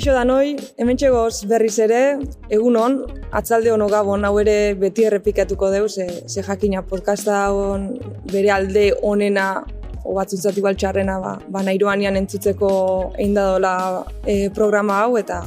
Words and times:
Kaixo 0.00 0.14
da 0.16 0.22
noi, 0.24 0.54
hemen 0.80 0.96
txegoz 0.96 1.42
berriz 1.44 1.74
ere, 1.84 1.98
egun 2.56 2.78
on, 2.80 2.94
atzalde 3.36 3.68
hono 3.68 3.84
gabon, 3.92 4.22
hau 4.24 4.38
ere 4.40 4.72
beti 4.80 5.04
errepikatuko 5.04 5.68
deu, 5.74 5.90
ze, 5.92 6.06
ze 6.24 6.40
jakina 6.40 6.80
podcasta 6.80 7.42
on 7.52 7.84
bere 8.32 8.48
alde 8.54 8.86
onena, 9.04 9.44
o 10.00 10.14
batzutzat 10.16 10.56
igual 10.56 10.80
txarrena, 10.80 11.18
ba, 11.20 11.34
ba 11.52 11.64
nahiroanian 11.68 12.16
entzutzeko 12.16 12.72
egin 13.18 13.36
dadola 13.36 13.74
e, 14.24 14.48
programa 14.56 15.02
hau, 15.02 15.18
eta 15.20 15.42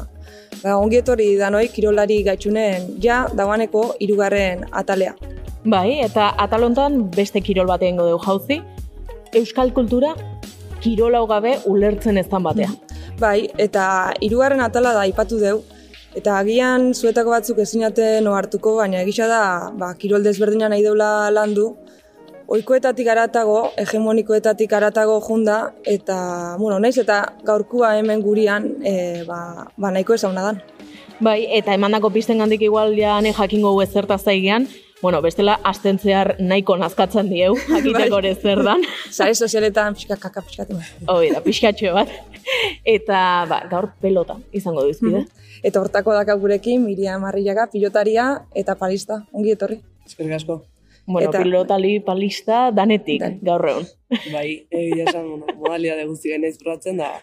ba, 0.62 0.78
ongi 0.78 1.02
etorri 1.02 1.32
da 1.42 1.50
noi, 1.50 1.66
kirolari 1.74 2.22
gaitxunen, 2.30 2.92
ja, 3.02 3.24
dagoaneko 3.34 3.88
hirugarren 4.06 4.68
atalea. 4.70 5.18
Bai, 5.66 5.88
eta 6.06 6.30
atalontan 6.46 7.08
beste 7.18 7.42
kirol 7.42 7.74
bat 7.74 7.82
egingo 7.82 8.06
dugu 8.12 8.22
jauzi, 8.30 8.62
Euskal 9.34 9.74
kultura 9.74 10.14
kirola 10.84 11.26
gabe 11.26 11.58
ulertzen 11.66 12.22
ez 12.22 12.28
batea. 12.30 12.70
Bai, 13.20 13.46
eta 13.62 14.14
hirugarren 14.26 14.62
atala 14.66 14.94
da 14.96 15.04
aipatu 15.06 15.38
deu, 15.38 15.60
eta 16.18 16.40
agian 16.40 16.92
zuetako 16.94 17.34
batzuk 17.36 17.60
ezinate 17.62 18.22
no 18.26 18.34
hartuko, 18.34 18.78
baina 18.82 19.02
egisa 19.04 19.28
da, 19.30 19.44
ba, 19.78 19.94
kirol 20.00 20.26
desberdina 20.26 20.70
nahi 20.70 20.82
deula 20.86 21.30
landu, 21.32 21.70
oikoetatik 22.54 23.08
aratago, 23.14 23.60
hegemonikoetatik 23.78 24.74
aratago 24.74 25.20
junda, 25.28 25.60
eta, 25.86 26.18
bueno, 26.60 26.80
naiz, 26.80 26.98
eta 26.98 27.22
gaurkua 27.46 27.96
hemen 28.00 28.22
gurian, 28.26 28.68
e, 28.82 29.24
ba, 29.30 29.70
ba 29.78 29.94
nahiko 29.94 30.18
ezauna 30.18 30.50
dan. 30.50 30.62
Bai, 31.24 31.44
eta 31.56 31.74
emandako 31.78 32.10
pisten 32.12 32.42
gandik 32.42 32.66
igual 32.66 32.98
ja 32.98 33.22
jakingo 33.22 33.74
gu 33.78 33.86
ezerta 33.86 34.18
zaigean, 34.18 34.68
bueno, 35.04 35.22
bestela 35.22 35.60
astentzear 35.68 36.38
nahiko 36.40 36.78
nazkatzen 36.80 37.30
dieu, 37.30 37.54
jakiteko 37.76 38.22
bai. 38.24 38.34
zer 38.40 38.64
dan. 38.64 38.84
Zare 39.18 39.36
sozialetan 39.36 39.98
pixka 40.00 40.18
kaka 40.18 40.42
pixkatu. 40.42 40.80
Hoi 41.12 41.34
da, 41.36 41.42
pixkatxo 41.44 41.92
bat. 41.94 42.14
Eta 42.88 43.20
ba, 43.50 43.62
gaur 43.70 43.92
pelota 44.02 44.40
izango 44.52 44.88
duzkide. 44.90 45.26
Mm 45.28 45.40
Eta 45.64 45.80
hortako 45.80 46.12
daka 46.12 46.34
gurekin, 46.36 46.82
Miriam 46.84 47.22
Marriaga, 47.24 47.70
pilotaria 47.72 48.26
eta 48.54 48.74
palista. 48.76 49.22
Ongi 49.32 49.54
etorri. 49.54 49.78
Eskerrik 50.04 50.36
asko. 50.36 50.58
Bueno, 51.06 51.30
eta... 51.30 51.40
pilotali 51.40 51.94
palista 52.04 52.66
danetik 52.76 53.22
Dan. 53.22 53.38
gaur 53.48 53.64
egun. 53.70 53.88
Bai, 54.34 54.48
egia 54.68 55.06
esan, 55.08 55.30
bueno, 55.30 55.56
modalia 55.62 55.96
de 55.96 56.04
guzti 56.10 56.34
genaiz 56.34 56.58
probatzen 56.60 57.00
da. 57.00 57.14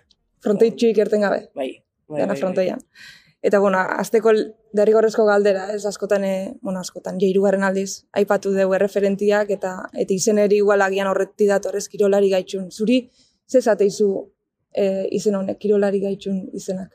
Fronteitxuik 0.45 1.03
erten 1.05 1.25
gabe. 1.27 1.43
Bai. 1.53 1.69
bai 2.09 2.23
Dana 2.23 2.33
bai, 2.33 2.41
fronteian. 2.41 2.81
Bai. 2.81 3.20
Eta, 3.43 3.59
bueno, 3.59 3.79
azteko 3.81 4.35
derrigorrezko 4.77 5.25
galdera, 5.25 5.71
ez 5.73 5.87
askotan, 5.89 6.25
e, 6.25 6.33
bueno, 6.61 6.83
askotan, 6.85 7.17
jeirugarren 7.23 7.65
aldiz, 7.65 8.05
aipatu 8.13 8.53
dugu 8.53 8.77
erreferentiak, 8.77 9.51
eta 9.57 9.73
eta 10.03 10.13
izeneri 10.13 10.59
igual 10.61 10.85
agian 10.85 11.09
horreti 11.09 11.49
datorrez 11.49 11.87
kirolari 11.89 12.29
gaitxun. 12.35 12.69
Zuri, 12.71 13.01
ze 13.49 13.63
zateizu 13.63 14.11
e, 14.77 15.09
izen 15.17 15.41
honek, 15.41 15.59
kirolari 15.59 16.03
gaitxun 16.05 16.43
izenak? 16.53 16.93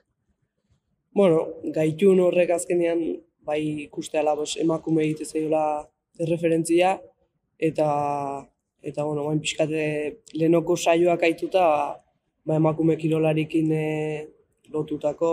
Bueno, 1.17 1.41
gaitxun 1.73 2.21
horrek 2.27 2.53
azkenean, 2.59 3.01
bai 3.45 3.61
ikuste 3.87 4.21
alabos 4.21 4.55
emakume 4.61 5.03
egite 5.03 5.25
zaiola 5.25 5.65
erreferentzia, 6.21 6.95
eta, 7.57 7.89
eta 8.85 9.03
bueno, 9.03 9.25
bain 9.25 9.41
pixkate 9.41 9.85
lehenoko 10.37 10.77
saioak 10.77 11.25
aituta, 11.25 11.67
ba, 12.45 12.57
emakume 12.61 13.01
kirolarikin 13.01 13.71
e, 13.73 13.87
lotutako 14.69 15.31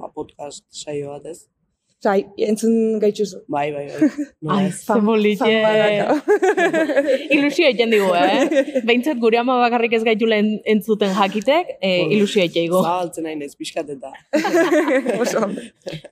ba, 0.00 0.12
podcast 0.14 0.64
saio 0.82 1.14
bat, 1.14 1.26
ez? 1.30 1.48
Zai, 2.00 2.22
entzun 2.40 2.96
gaitxuzu. 2.96 3.42
Bai, 3.52 3.66
bai, 3.74 3.82
bai. 3.92 4.06
No, 4.40 4.52
Ai, 4.54 4.70
zabolitxe. 4.72 5.48
ilusio 7.36 7.66
egin 7.68 7.92
digu, 7.92 8.06
eh? 8.16 8.62
Behintzat 8.88 9.20
gure 9.20 9.36
ama 9.42 9.58
bakarrik 9.60 9.98
ez 9.98 10.00
gaitu 10.06 10.28
lehen 10.30 10.48
entzuten 10.64 11.12
jakitek, 11.18 11.74
eh, 11.84 12.06
ilusio 12.16 12.40
egin 12.46 12.70
digu. 12.70 12.80
Zabaltzen 12.80 13.28
nahi 13.28 13.36
nez, 13.36 13.52
pixkateta. 13.60 14.14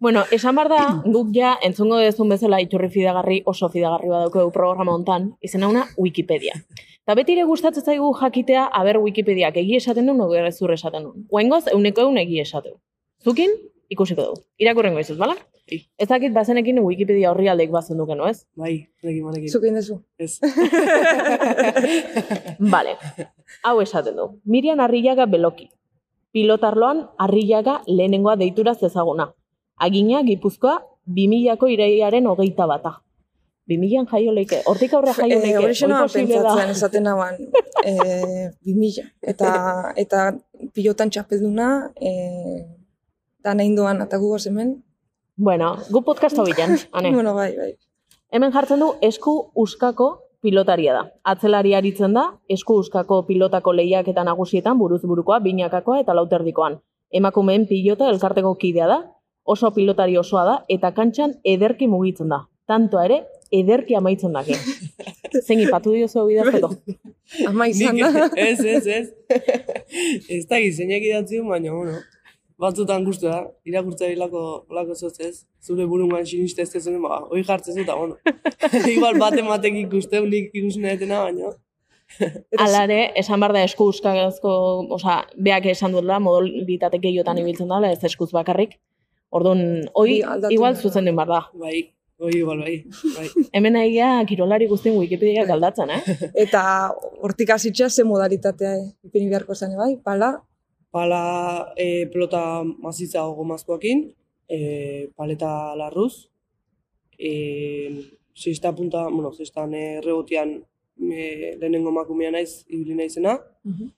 bueno, 0.05 0.27
esan 0.37 0.61
bar 0.61 0.69
da, 0.75 0.83
guk 1.07 1.33
ja, 1.33 1.55
entzungo 1.65 2.03
dezun 2.05 2.29
bezala 2.37 2.61
iturri 2.61 2.93
fidagarri, 2.93 3.41
oso 3.49 3.73
fidagarri 3.73 4.13
badauko 4.13 4.45
programa 4.53 4.93
hontan, 4.93 5.33
izena 5.41 5.73
una 5.73 5.87
Wikipedia. 5.97 6.61
Eta 7.09 7.17
beti 7.17 7.33
ere 7.33 7.49
gustatzen 7.49 7.89
zaigu 7.89 8.13
jakitea, 8.21 8.67
aber 8.77 9.01
Wikipediak 9.01 9.57
egi 9.57 9.81
esaten 9.81 10.13
du, 10.13 10.13
nogu 10.21 10.37
esaten 10.37 11.09
du. 11.09 11.17
Guengoz, 11.33 11.65
euneko 11.73 12.05
eun 12.05 12.21
egi 12.21 12.43
esaten 12.45 12.77
du. 12.77 12.81
Zukin, 13.25 13.57
ikusiko 13.93 14.23
dugu. 14.23 14.43
Irakurrengo 14.61 15.01
izuz, 15.01 15.17
bala? 15.19 15.35
Bai. 15.69 15.79
Ez 16.01 16.09
dakit 16.09 16.33
bazenekin 16.33 16.81
Wikipedia 16.85 17.31
horri 17.33 17.49
aldeik 17.53 17.73
bazen 17.73 17.99
duken, 18.01 18.19
no 18.21 18.29
ez? 18.29 18.45
Bai, 18.57 18.89
nekin 19.05 19.25
manekin. 19.25 19.51
Zukin 19.53 19.77
dezu. 19.77 19.99
Ez. 20.19 20.39
Bale, 22.75 22.97
hau 23.65 23.81
esaten 23.83 24.17
du. 24.17 24.29
Mirian 24.45 24.81
Arrillaga 24.81 25.27
Beloki. 25.27 25.69
Pilotarloan 26.33 27.09
Arrillaga 27.19 27.83
lehenengoa 27.87 28.37
deitura 28.41 28.75
zezaguna. 28.75 29.33
Agina, 29.79 30.23
Gipuzkoa, 30.27 30.79
2000ko 31.09 31.69
iraiaren 31.73 32.27
hogeita 32.27 32.67
bata. 32.69 32.99
2000an 33.69 34.09
jaio 34.09 34.33
leike, 34.33 34.63
hortik 34.67 34.95
aurre 34.97 35.13
jaio 35.13 35.37
leike. 35.37 35.51
Eh, 35.53 35.59
Horri 35.61 35.77
pentsatzen 35.77 36.71
esaten 36.73 37.05
nagoan, 37.05 37.37
eh, 37.85 38.49
2000. 38.65 39.05
Eta, 39.21 39.51
eta 39.97 40.23
pilotan 40.73 41.13
txapelduna, 41.13 41.69
eh, 42.01 42.78
da 43.49 43.57
nahi 43.57 43.75
duan 43.75 44.05
eta 44.05 44.21
gu 44.21 44.37
hemen. 44.45 44.77
Bueno, 45.37 45.77
gu 45.91 46.03
podcast 46.05 46.39
hau 46.39 46.47
ane. 46.47 47.13
bueno, 47.17 47.35
bai, 47.35 47.53
bai. 47.57 47.73
Hemen 48.31 48.53
jartzen 48.53 48.81
du 48.81 48.93
esku 49.01 49.53
uskako 49.55 50.09
pilotaria 50.43 50.93
da. 50.95 51.05
Atzelari 51.33 51.75
aritzen 51.75 52.15
da, 52.15 52.25
esku 52.49 52.79
uskako 52.83 53.23
pilotako 53.29 53.73
lehiak 53.73 54.11
eta 54.13 54.25
nagusietan 54.25 54.79
buruz 54.79 55.01
burukoa, 55.03 55.41
binakakoa 55.41 56.03
eta 56.03 56.15
lauterdikoan. 56.15 56.79
Emakumeen 57.11 57.67
pilota 57.71 58.11
elkarteko 58.13 58.55
kidea 58.61 58.87
da, 58.91 58.99
oso 59.45 59.71
pilotari 59.73 60.19
osoa 60.21 60.45
da, 60.45 60.57
eta 60.69 60.93
kantxan 60.93 61.39
ederki 61.45 61.89
mugitzen 61.89 62.29
da. 62.35 62.43
Tanto 62.69 63.01
ere, 63.01 63.23
ederki 63.51 63.97
amaitzen 63.97 64.37
dake. 64.37 64.59
Zein 65.47 65.63
ipatu 65.65 65.95
dio 65.97 66.09
zeu 66.09 66.27
bidazteko? 66.29 66.75
Amaizan 67.49 67.97
da. 67.97 68.29
Ez, 68.37 68.61
ez, 68.61 68.87
ez. 68.87 69.09
Ez 70.29 70.45
da 70.51 70.61
gizeinak 70.61 71.09
idatziun, 71.09 71.49
baina, 71.49 71.73
bueno 71.73 71.97
batzutan 72.59 73.05
guztu 73.07 73.29
da, 73.29 73.39
irakurtza 73.69 74.09
hilako 74.11 74.43
lako 74.75 74.97
ez, 75.23 75.45
zure 75.63 75.87
burungan 75.87 76.27
siniste 76.27 76.63
ez 76.63 76.83
zen, 76.83 77.01
ba, 77.03 77.23
hoi 77.31 77.43
jartzen 77.45 77.79
zuta, 77.79 77.95
bueno. 77.95 78.19
Igual 78.95 79.19
bat 79.19 79.39
ematek 79.39 79.85
ikuste, 79.87 80.21
unik 80.21 80.51
ikusten 80.53 80.85
edetena, 80.85 81.23
baina. 81.29 81.55
Alare, 82.59 83.13
esan 83.21 83.41
bar 83.41 83.53
da 83.55 83.63
esku 83.63 83.91
uskagazko, 83.93 84.51
oza, 84.97 85.21
beak 85.37 85.69
esan 85.75 85.95
dut 85.95 86.09
da, 86.09 86.19
modalitate 86.19 86.99
gehiotan 87.03 87.39
ibiltzen 87.39 87.71
dela, 87.71 87.93
ez 87.93 88.03
eskuz 88.11 88.33
bakarrik. 88.35 88.79
Orduan, 89.31 89.63
hoi, 89.95 90.23
igual 90.51 90.77
zuzen 90.77 91.07
den 91.09 91.17
bar 91.17 91.29
da. 91.29 91.43
Bai, 91.61 91.83
hoi 92.19 92.33
igual, 92.41 92.65
bai. 92.65 92.79
bai. 93.15 93.29
Hemen 93.55 93.77
egia 93.85 94.11
kirolari 94.27 94.67
guztien 94.71 94.97
Wikipedia 94.99 95.45
galdatzen, 95.51 95.93
eh? 95.95 96.19
Eta 96.47 96.63
hortik 97.23 97.55
azitza 97.55 97.91
ze 97.91 98.09
modalitatea 98.09 98.75
ipini 99.05 99.29
beharko 99.29 99.55
zen, 99.55 99.77
bai? 99.79 99.95
Pala, 100.03 100.33
pala 100.91 101.73
e, 101.77 102.07
pelota 102.13 102.65
mazitza 102.65 103.23
gomazkoakin, 103.37 104.09
e, 104.49 105.11
paleta 105.17 105.75
larruz, 105.77 106.29
e, 107.19 107.33
zista 108.35 108.75
punta, 108.75 109.09
bueno, 109.09 109.33
zistan 109.33 109.75
e, 109.75 110.01
rebotian 110.01 110.65
e, 110.99 111.57
lehenengo 111.61 111.93
makumea 111.93 112.31
naiz, 112.31 112.65
ibili 112.69 112.95
naizena, 112.95 113.39
uh 113.65 113.73
-huh. 113.73 113.91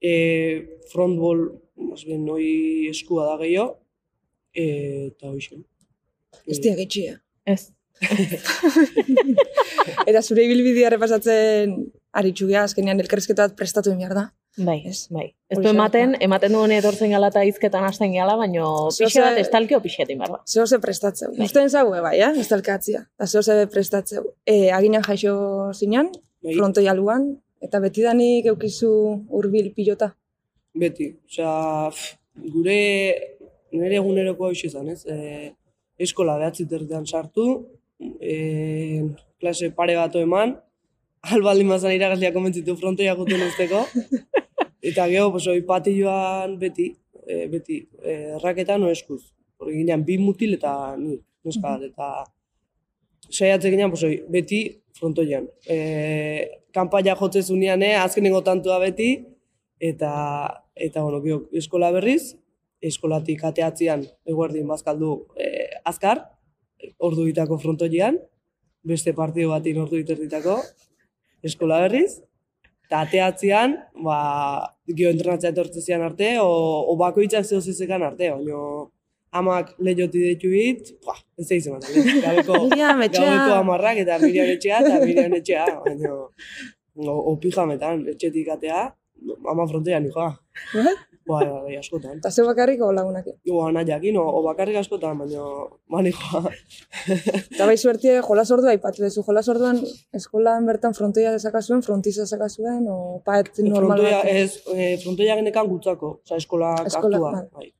e, 0.00 0.78
frontball, 0.92 1.60
más 1.76 2.04
bien, 2.04 2.24
noi 2.24 2.88
eskua 2.88 3.26
da 3.26 3.38
gehiago, 3.38 3.78
e, 4.54 4.64
eta 5.12 5.30
hoxe. 5.30 5.56
Ez 6.46 6.60
dia 6.60 6.76
getxia. 6.76 7.20
Ez. 7.44 7.72
eta 10.10 10.22
zure 10.22 10.44
ibilbidea 10.44 10.90
repasatzen 10.90 11.92
aritxugea, 12.12 12.64
azkenean 12.64 13.00
elkarrezketat 13.00 13.56
prestatu 13.56 13.94
behar 13.96 14.14
da. 14.14 14.24
Bai, 14.56 14.82
ez, 14.84 15.06
bai. 15.08 15.30
Ez 15.48 15.56
du 15.56 15.68
ematen, 15.70 16.12
ematen 16.20 16.52
duen 16.52 16.74
etortzen 16.76 17.12
gala 17.14 17.30
eta 17.32 17.40
izketan 17.48 17.86
hasten 17.88 18.12
gala, 18.12 18.34
baina 18.36 18.66
pixe 18.92 19.22
bat 19.24 19.38
estalkeo 19.40 19.78
pixetin 19.80 20.18
barba. 20.20 20.42
Zeo 20.44 20.66
ze 20.66 20.78
prestatzeu. 20.80 21.30
Bai. 21.38 21.46
Usten 21.48 21.70
zagu, 21.70 21.94
bai, 22.04 22.18
eh? 22.20 22.28
estalkatzia. 22.42 23.00
Eta 23.16 23.28
zeo 23.30 23.42
ze 23.42 23.56
prestatzeu. 23.72 24.26
E, 24.44 24.68
aginan 24.76 25.04
jaixo 25.06 25.34
zinan, 25.72 26.10
bai. 26.44 26.52
frontoi 26.58 26.84
aluan, 26.92 27.30
eta 27.64 27.80
beti 27.80 28.04
danik 28.04 28.50
eukizu 28.52 28.92
hurbil 29.32 29.72
pilota. 29.72 30.10
Beti, 30.76 31.08
osea, 31.30 31.54
gure 32.52 32.78
nire 33.72 33.96
eguneroko 34.02 34.50
hau 34.50 34.52
izan, 34.52 34.92
ez? 34.92 35.06
E, 35.06 35.54
eskola 35.96 36.36
behatzi 36.42 36.68
terdean 36.68 37.08
sartu, 37.08 37.46
e, 38.20 39.08
klase 39.40 39.72
pare 39.72 39.96
bato 39.96 40.20
eman, 40.20 40.58
albaldin 41.30 41.68
mazan 41.70 41.94
iragazlia 41.94 42.32
komentzitu 42.34 42.74
frontoia 42.76 43.14
gutun 43.18 43.42
usteko. 43.46 43.84
Eta 44.82 45.06
geho, 45.06 45.30
pues, 45.30 45.46
oi, 45.46 45.60
pati 45.62 45.94
joan 45.94 46.56
beti, 46.58 46.88
e, 47.22 47.46
beti, 47.50 47.78
e, 48.02 48.16
erraketan 48.38 48.82
no 48.82 48.90
eskuz. 48.90 49.22
Horri 49.62 49.78
ginean, 49.78 50.02
bi 50.02 50.18
mutil 50.18 50.56
eta 50.56 50.96
ni, 50.98 51.20
neska 51.46 51.76
eta 51.86 52.08
saiatze 53.30 53.70
ginean, 53.70 53.92
pues, 53.94 54.02
oi, 54.08 54.16
beti 54.28 54.64
frontoian. 54.98 55.46
E, 55.70 55.78
kampaia 56.74 57.14
jotze 57.18 57.44
zunean, 57.46 57.82
eh, 57.86 57.94
azkenengo 58.00 58.42
tantua 58.42 58.80
beti, 58.82 59.12
eta, 59.78 60.12
eta 60.74 61.02
bueno, 61.02 61.22
geho, 61.22 61.40
eskola 61.62 61.92
berriz, 61.94 62.34
eskolatik 62.82 63.44
ateatzean 63.46 64.02
eguerdin 64.26 64.66
bazkaldu 64.66 65.14
e, 65.38 65.48
azkar, 65.86 66.24
ordu 66.98 67.28
bitako 67.28 67.60
frontoian, 67.62 68.18
beste 68.82 69.14
partido 69.14 69.52
batin 69.52 69.78
ordu 69.84 70.00
diterditako, 70.00 70.56
eskola 71.46 71.80
berriz, 71.84 72.20
eta 72.86 73.02
ateatzean, 73.06 73.76
ba, 74.04 74.16
gio 74.96 75.10
entrenatzea 75.12 75.52
etortzezian 75.54 76.02
arte, 76.04 76.34
o, 76.42 76.50
o 76.92 76.96
bakoitzak 77.00 77.46
zeo 77.48 77.60
zezekan 77.60 78.04
arte, 78.04 78.30
baina 78.34 78.88
amak 79.40 79.70
lehioti 79.80 80.20
ditu 80.26 80.50
bit, 80.52 80.92
ba, 81.06 81.16
ez 81.40 81.48
da 81.48 81.56
izan, 81.56 81.80
gabeko, 82.26 82.58
gabeko 82.74 83.56
amarrak 83.60 84.02
eta 84.04 84.18
Miriam 84.22 84.50
etxea 84.56 84.82
eta 84.84 84.98
Miriam 85.06 85.38
etxea, 85.38 85.64
baina 85.86 86.12
o, 86.18 87.16
o 87.16 87.38
pijametan, 87.40 88.04
etxetik 88.12 88.52
atea, 88.58 88.84
ama 89.48 89.66
frontean 89.70 90.04
nikoa. 90.08 90.34
Bai? 91.28 91.44
Ba, 91.46 91.58
bai, 91.64 91.76
askotan. 91.78 92.16
Eta 92.18 92.30
zeu 92.34 92.44
bakarrik 92.48 92.80
o 92.82 92.88
lagunak. 92.92 93.26
Jo, 93.46 93.60
ana 93.66 93.84
jakin, 93.86 94.16
o, 94.18 94.24
o 94.26 94.42
bakarrik 94.42 94.76
askotan, 94.80 95.18
baina 95.20 95.44
ba, 95.90 96.02
nikoa. 96.02 96.50
Eta 97.54 97.66
bai 97.68 97.76
suertie 97.78 98.16
jolas 98.26 98.50
ordua 98.50 98.72
aipatu 98.74 99.04
duzu. 99.04 99.22
Jolas 99.26 99.46
orduan 99.52 99.78
eskolan 100.18 100.66
bertan 100.66 100.94
frontoia 100.98 101.30
desakazuen, 101.36 101.82
frontiza 101.86 102.26
desakazuen, 102.26 102.86
o 102.90 103.20
paet 103.24 103.52
normal 103.62 103.98
Frontoia, 104.02 104.18
bat. 104.18 104.32
ez, 104.32 104.58
e, 104.74 104.96
frontoia 105.04 105.36
genekan 105.38 105.70
gutzako, 105.70 106.16
oza, 106.24 106.36
eskola 106.42 106.74
Eskola, 106.86 107.20
kartua. 107.20 107.32
bai. 107.52 107.72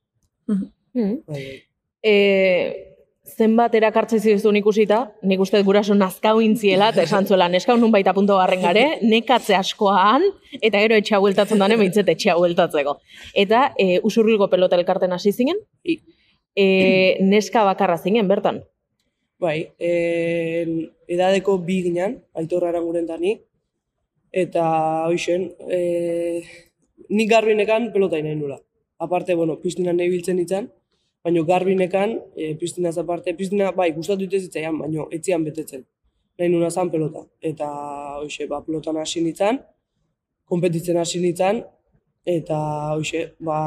Bai, 0.47 0.63
Mm. 0.93 1.15
bai, 1.27 1.43
bai. 1.43 1.59
E, 2.03 2.92
zenbat 3.23 3.75
erakartzen 3.75 4.19
zizun 4.19 4.57
ikusita, 4.59 4.99
nik 5.23 5.41
uste 5.41 5.61
guraso 5.63 5.95
nazkau 5.95 6.41
intziela, 6.43 6.89
eta 6.91 7.05
esan 7.07 7.25
zuela, 7.25 7.47
neska 7.49 7.75
nun 7.79 7.91
baita 7.91 8.13
punto 8.13 8.35
garren 8.37 8.61
gare, 8.61 8.83
nekatze 9.01 9.55
askoan, 9.55 10.25
eta 10.59 10.81
gero 10.83 10.97
etxea 10.99 11.21
bueltatzen 11.23 11.63
dane, 11.63 11.77
behintzet 11.79 12.11
etxea 12.13 12.35
bueltatzeko. 12.35 12.97
Eta 13.45 13.69
e, 13.79 14.01
usurbilgo 14.03 14.49
pelota 14.51 14.75
elkarten 14.79 15.15
hasi 15.15 15.31
zinen, 15.31 15.57
e, 15.87 16.67
neska 17.23 17.63
bakarra 17.63 17.97
zinen, 17.97 18.27
bertan. 18.27 18.61
Bai, 19.39 19.57
e, 19.79 19.93
edadeko 21.07 21.57
bi 21.63 21.81
ginen, 21.87 22.19
aitorra 22.35 22.69
eranguren 22.75 23.07
da 23.07 23.17
eta 24.33 24.63
hoixen, 25.07 25.51
e, 25.69 26.41
nik 27.09 27.29
garbinekan 27.29 27.91
pelota 27.93 28.19
nahi 28.19 28.35
nula. 28.35 28.59
Aparte, 28.99 29.35
bueno, 29.35 29.59
piztinan 29.61 29.97
nahi 29.97 30.09
biltzen 30.09 30.37
ditzen, 30.37 30.71
baina 31.23 31.43
garbinekan, 31.47 32.17
e, 32.35 32.53
piztinaz 32.59 32.97
aparte, 32.99 33.33
piztina, 33.37 33.71
bai, 33.71 33.91
gustatu 33.95 34.25
dute 34.25 34.41
zitzaian, 34.43 34.77
baina 34.79 35.07
etzian 35.15 35.43
betetzen. 35.47 35.85
Nahi 36.39 36.49
nuna 36.51 36.69
zan 36.69 36.91
pelota. 36.91 37.23
Eta, 37.41 37.69
hoxe, 38.23 38.47
ba, 38.49 38.59
pelotan 38.65 38.99
hasi 38.99 39.23
nintzen, 39.23 39.61
kompetitzen 40.49 40.99
hasi 40.99 41.21
nintzen, 41.23 41.63
eta, 42.37 42.59
hoxe, 42.97 43.27
ba, 43.39 43.59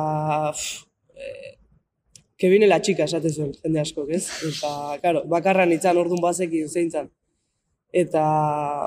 pff, 0.52 0.84
e, 1.16 1.54
Kevin 2.36 2.66
la 2.68 2.82
chica 2.84 3.06
esate 3.08 3.30
zuen, 3.32 3.54
jende 3.64 3.80
askok, 3.80 4.10
ez? 4.12 4.26
Eta, 4.44 4.70
claro, 5.00 5.22
bakarra 5.32 5.64
nintzen 5.64 5.96
orduan 5.96 6.20
bazekin 6.20 6.68
zein 6.68 6.90
zan. 6.92 7.08
Eta, 7.96 8.24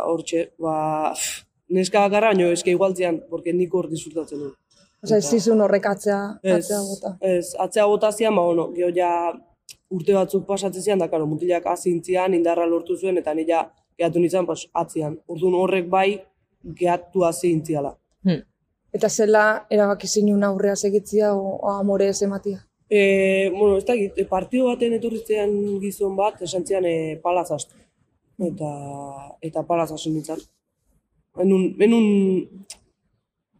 hortxe, 0.05 0.51
ba, 0.61 0.75
pff, 1.17 1.45
neska 1.73 2.05
bakarra, 2.05 2.35
baina 2.35 2.51
eske 2.53 2.75
igualtzean, 2.75 3.23
porque 3.31 3.53
nik 3.53 3.73
hor 3.73 3.89
disfrutatzen 3.89 4.45
du. 4.45 4.51
Osea, 5.03 5.17
ez 5.17 5.29
zizun 5.29 5.61
horrek 5.61 5.85
atzea, 5.85 6.39
Ez, 6.43 6.55
atzea 6.65 6.79
bota. 6.83 7.11
ez, 7.21 7.53
atzea 7.59 7.85
bota 7.87 8.11
zian, 8.11 8.35
ba, 8.35 8.43
bueno, 8.43 8.67
geho 8.75 8.89
ja 8.95 9.11
urte 9.89 10.13
batzuk 10.13 10.45
pasatzen 10.45 10.83
zian, 10.83 10.99
da, 10.99 11.07
karo, 11.09 11.25
mutilak 11.25 11.65
azintzian, 11.71 12.33
indarra 12.33 12.65
lortu 12.67 12.97
zuen, 12.97 13.17
eta 13.17 13.33
nila 13.33 13.63
gehatu 13.97 14.19
nintzen, 14.19 14.45
pues, 14.45 14.67
atzian. 14.73 15.17
Orduan 15.27 15.55
horrek 15.55 15.87
bai, 15.89 16.19
gehatu 16.63 17.23
azintziala. 17.25 17.93
Hmm. 18.27 18.43
Eta 18.93 19.09
zela 19.09 19.43
erabaki 19.69 20.07
zinun 20.07 20.43
aurrea 20.43 20.75
segitzia 20.75 21.33
o, 21.33 21.55
o 21.61 21.71
amore 21.71 22.09
ez 22.09 22.21
ematia. 22.25 22.65
E, 22.89 23.49
bueno, 23.53 23.77
ez 23.77 23.85
dakit, 23.85 24.17
e, 24.17 24.25
partido 24.25 24.65
baten 24.71 24.95
etorritzean 24.97 25.51
gizon 25.79 26.15
bat, 26.17 26.41
esan 26.41 26.65
zian 26.65 26.85
e, 26.89 27.19
palaz 27.23 27.51
astu. 27.53 27.75
Eta, 28.39 28.69
eta 29.45 29.63
palaz 29.67 29.91
hasi 29.93 30.09
nintzen. 30.09 30.41
Enun, 31.39 31.75
enun 31.79 32.07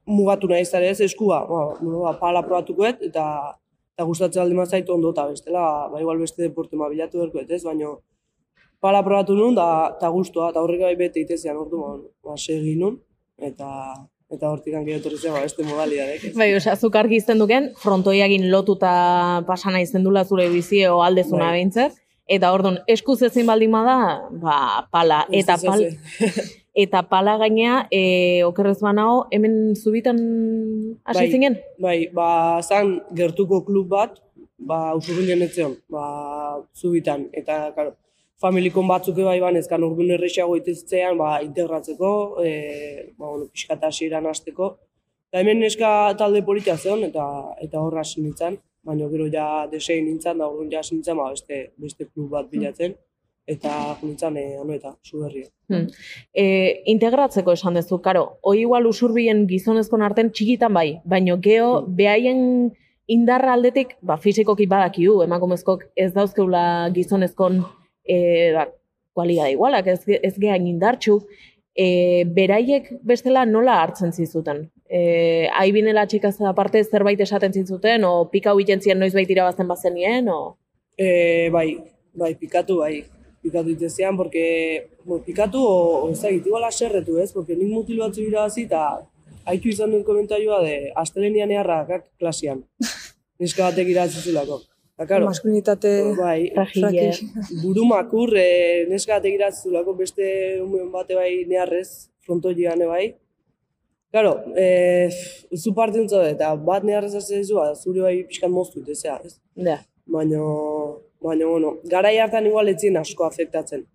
mugatu 0.10 0.50
nahi 0.50 0.66
ez 0.66 0.74
ez? 0.74 1.00
Eskua, 1.02 1.46
ba, 1.48 1.64
bueno, 1.80 2.02
ba, 2.02 2.14
pala 2.20 2.44
probatukoet, 2.44 3.02
eta 3.10 3.56
eta 4.00 4.06
gustatzen 4.08 4.42
aldi 4.42 4.56
mazaitu 4.56 4.94
ondo 4.94 5.12
eta 5.12 5.28
bestela, 5.28 5.90
ba, 5.92 6.00
igual 6.00 6.18
beste 6.18 6.42
deporte 6.42 6.78
ma 6.80 6.88
bilatu 6.90 7.20
berkoet, 7.20 7.50
ez, 7.52 7.64
baina 7.64 7.92
pala 8.80 9.04
probatu 9.04 9.36
nun, 9.36 9.56
da, 9.56 9.96
eta 9.98 10.10
guztua, 10.14 10.54
eta 10.54 10.64
horrek 10.64 10.86
bai 10.88 10.96
bete 10.96 11.20
itezian, 11.20 11.58
ordu, 11.60 11.82
ba, 11.84 11.98
ba, 12.30 12.38
segi 12.38 12.78
nun, 12.80 12.98
eta 13.38 13.68
eta 14.30 14.46
hortik 14.54 14.76
gero 14.86 15.00
etorri 15.00 15.18
zen, 15.18 15.34
ba, 15.34 15.42
beste 15.42 15.66
modalidadek. 15.66 16.30
Bai, 16.38 16.52
osea, 16.56 16.76
zuk 16.78 16.96
argi 16.96 17.18
izten 17.18 17.42
duken, 17.42 17.72
frontoiagin 17.82 18.46
lotuta 18.54 18.92
pasana 19.48 19.82
izen 19.82 20.06
dula 20.06 20.24
zure 20.24 20.46
bizi 20.54 20.86
o 20.86 21.02
aldezuna 21.02 21.50
Bai. 21.50 21.90
eta 22.30 22.52
orduan, 22.54 22.78
eskuz 22.88 23.24
ezin 23.26 23.48
baldin 23.50 23.72
bada, 23.74 24.30
ba, 24.32 24.88
pala, 24.92 25.26
eta 25.32 25.56
ez 25.58 25.66
pal, 25.66 25.84
ez, 25.84 26.50
eta 26.80 27.04
pala 27.12 27.36
gainea, 27.42 27.82
e, 27.92 28.44
okerrez 28.48 28.80
banao, 28.80 29.26
hemen 29.36 29.76
zubitan 29.76 30.20
hasi 31.04 31.20
Bai. 31.20 31.32
zinen? 31.32 31.58
Bai, 31.80 31.98
ba, 32.16 32.30
zan 32.64 33.00
gertuko 33.16 33.64
klub 33.68 33.90
bat, 33.92 34.20
ba, 34.58 34.94
usurbilen 34.96 35.44
etzeon, 35.48 35.76
ba, 35.92 36.06
zubitan, 36.76 37.28
eta, 37.36 37.66
karo, 37.76 37.96
familikon 38.40 38.88
batzuk 38.88 39.20
bai 39.26 39.40
ban, 39.44 39.58
ezkan 39.60 39.84
urgun 39.84 40.14
errexago 40.16 40.56
iteztzean, 40.60 41.18
ba, 41.20 41.40
integratzeko, 41.44 42.12
e, 42.44 42.54
ba, 43.18 43.26
bueno, 43.26 43.50
pixkat 43.52 43.84
hasieran 43.90 44.30
hasteko. 44.32 44.78
Eta 45.30 45.44
hemen 45.44 45.60
neska 45.62 45.92
talde 46.18 46.42
politia 46.48 46.78
zeon, 46.78 47.04
eta 47.10 47.26
eta 47.66 47.84
horra 47.84 48.06
hasi 48.06 48.24
nintzen, 48.24 48.58
baina 48.88 49.10
gero 49.12 49.28
ja 49.34 49.68
desein 49.72 50.08
nintzen, 50.08 50.40
da 50.40 50.48
orduan 50.48 50.72
ja 50.72 50.80
hasi 50.80 50.96
nintzen, 50.96 51.20
ba, 51.20 51.30
beste, 51.36 51.62
beste 51.78 52.08
klub 52.08 52.32
bat 52.38 52.48
bilatzen, 52.52 52.96
eta 53.50 53.98
nintzen, 54.04 54.38
e, 54.38 54.46
ano 54.62 54.76
eta, 54.76 54.94
zuberria. 55.06 55.48
E, 55.70 56.46
integratzeko 56.94 57.56
esan 57.58 57.80
duzu, 57.80 58.00
karo, 58.06 58.24
hoi 58.46 58.60
igual 58.62 58.86
usurbien 58.90 59.46
gizonezkon 59.50 60.06
arten 60.06 60.30
txikitan 60.36 60.74
bai, 60.74 61.02
baino 61.06 61.40
geho 61.42 61.82
Mm. 61.82 61.96
behaien 61.98 62.42
indarra 63.10 63.54
aldetik, 63.58 63.98
ba, 64.02 64.18
fizikoki 64.22 64.68
badakiu, 64.70 65.22
emakumezkok 65.26 65.88
ez 65.98 66.12
dauzkeula 66.14 66.92
gizonezkon 66.94 67.64
e, 68.06 68.54
ba, 68.54 68.68
kualidade 69.18 69.58
igualak, 69.58 69.88
ez, 69.88 70.04
ez 70.06 70.36
gehain 70.38 70.68
indartxu, 70.70 71.20
e, 71.74 72.24
beraiek 72.38 72.92
bestela 73.02 73.46
nola 73.50 73.82
hartzen 73.82 74.14
zizuten? 74.14 74.68
E, 74.86 75.50
aibinela 75.58 76.06
txikaz 76.06 76.36
aparte 76.46 76.84
zerbait 76.84 77.20
esaten 77.22 77.54
zizuten, 77.54 78.06
o 78.06 78.26
pika 78.30 78.54
huiten 78.54 78.82
zien 78.82 79.00
noiz 79.02 79.14
baitira 79.14 79.50
bazten 79.50 79.68
bazenien, 79.68 80.30
o... 80.30 80.58
E, 80.98 81.50
bai, 81.50 81.80
bai, 82.14 82.36
pikatu, 82.36 82.84
bai. 82.84 83.00
Pikatu 83.44 83.72
itezean, 83.72 84.18
porque, 84.18 84.90
bueno, 85.06 85.24
pikatu, 85.24 85.62
o, 85.64 85.78
o 86.04 86.10
ez 86.12 86.20
dakit, 86.22 86.48
igual 86.48 86.66
aserretu, 86.68 87.18
ez? 87.24 87.32
Porque 87.32 87.56
nik 87.56 87.72
mutil 87.72 88.02
batzu 88.04 88.26
irabazi, 88.26 88.66
eta 88.68 88.82
haitu 89.48 89.72
izan 89.72 89.94
duen 89.94 90.04
komentarioa 90.08 90.60
de 90.66 90.74
astelenian 91.00 91.54
eharrakak 91.56 92.10
klasean. 92.20 92.66
Neska 93.40 93.70
batek 93.70 93.94
irabazi 93.94 94.26
zulako. 94.26 94.60
Eta, 94.98 95.08
karo, 95.08 95.30
Maskulinitate 95.32 95.94
bai, 96.18 96.52
Fragile. 96.58 97.14
burumakur, 97.64 98.36
e, 98.36 98.86
neska 98.92 99.16
batek 99.16 99.40
irabazi 99.40 99.70
zulako, 99.70 99.96
beste 99.96 100.28
umen 100.66 100.92
bate 100.92 101.16
bai 101.16 101.32
neharrez, 101.48 102.10
frontoian 102.28 102.84
bai. 102.92 103.16
Claro, 104.12 104.42
eh, 104.58 105.10
zu 105.56 105.74
parte 105.74 106.02
eta 106.02 106.56
bat 106.56 106.84
neharrez 106.84 107.14
hasi 107.16 107.38
dizu, 107.38 107.56
ba, 107.56 107.76
zure 107.76 108.02
bai 108.02 108.24
pixkan 108.26 108.52
moztu, 108.52 108.82
ez? 108.88 109.04
Da. 109.56 109.86
baina, 110.06 110.40
baina, 111.22 111.46
bueno, 111.46 111.78
garai 111.84 112.18
hartan 112.18 112.46
igual 112.48 112.70
etzien 112.70 112.98
asko 112.98 113.26
afektatzen. 113.26 113.86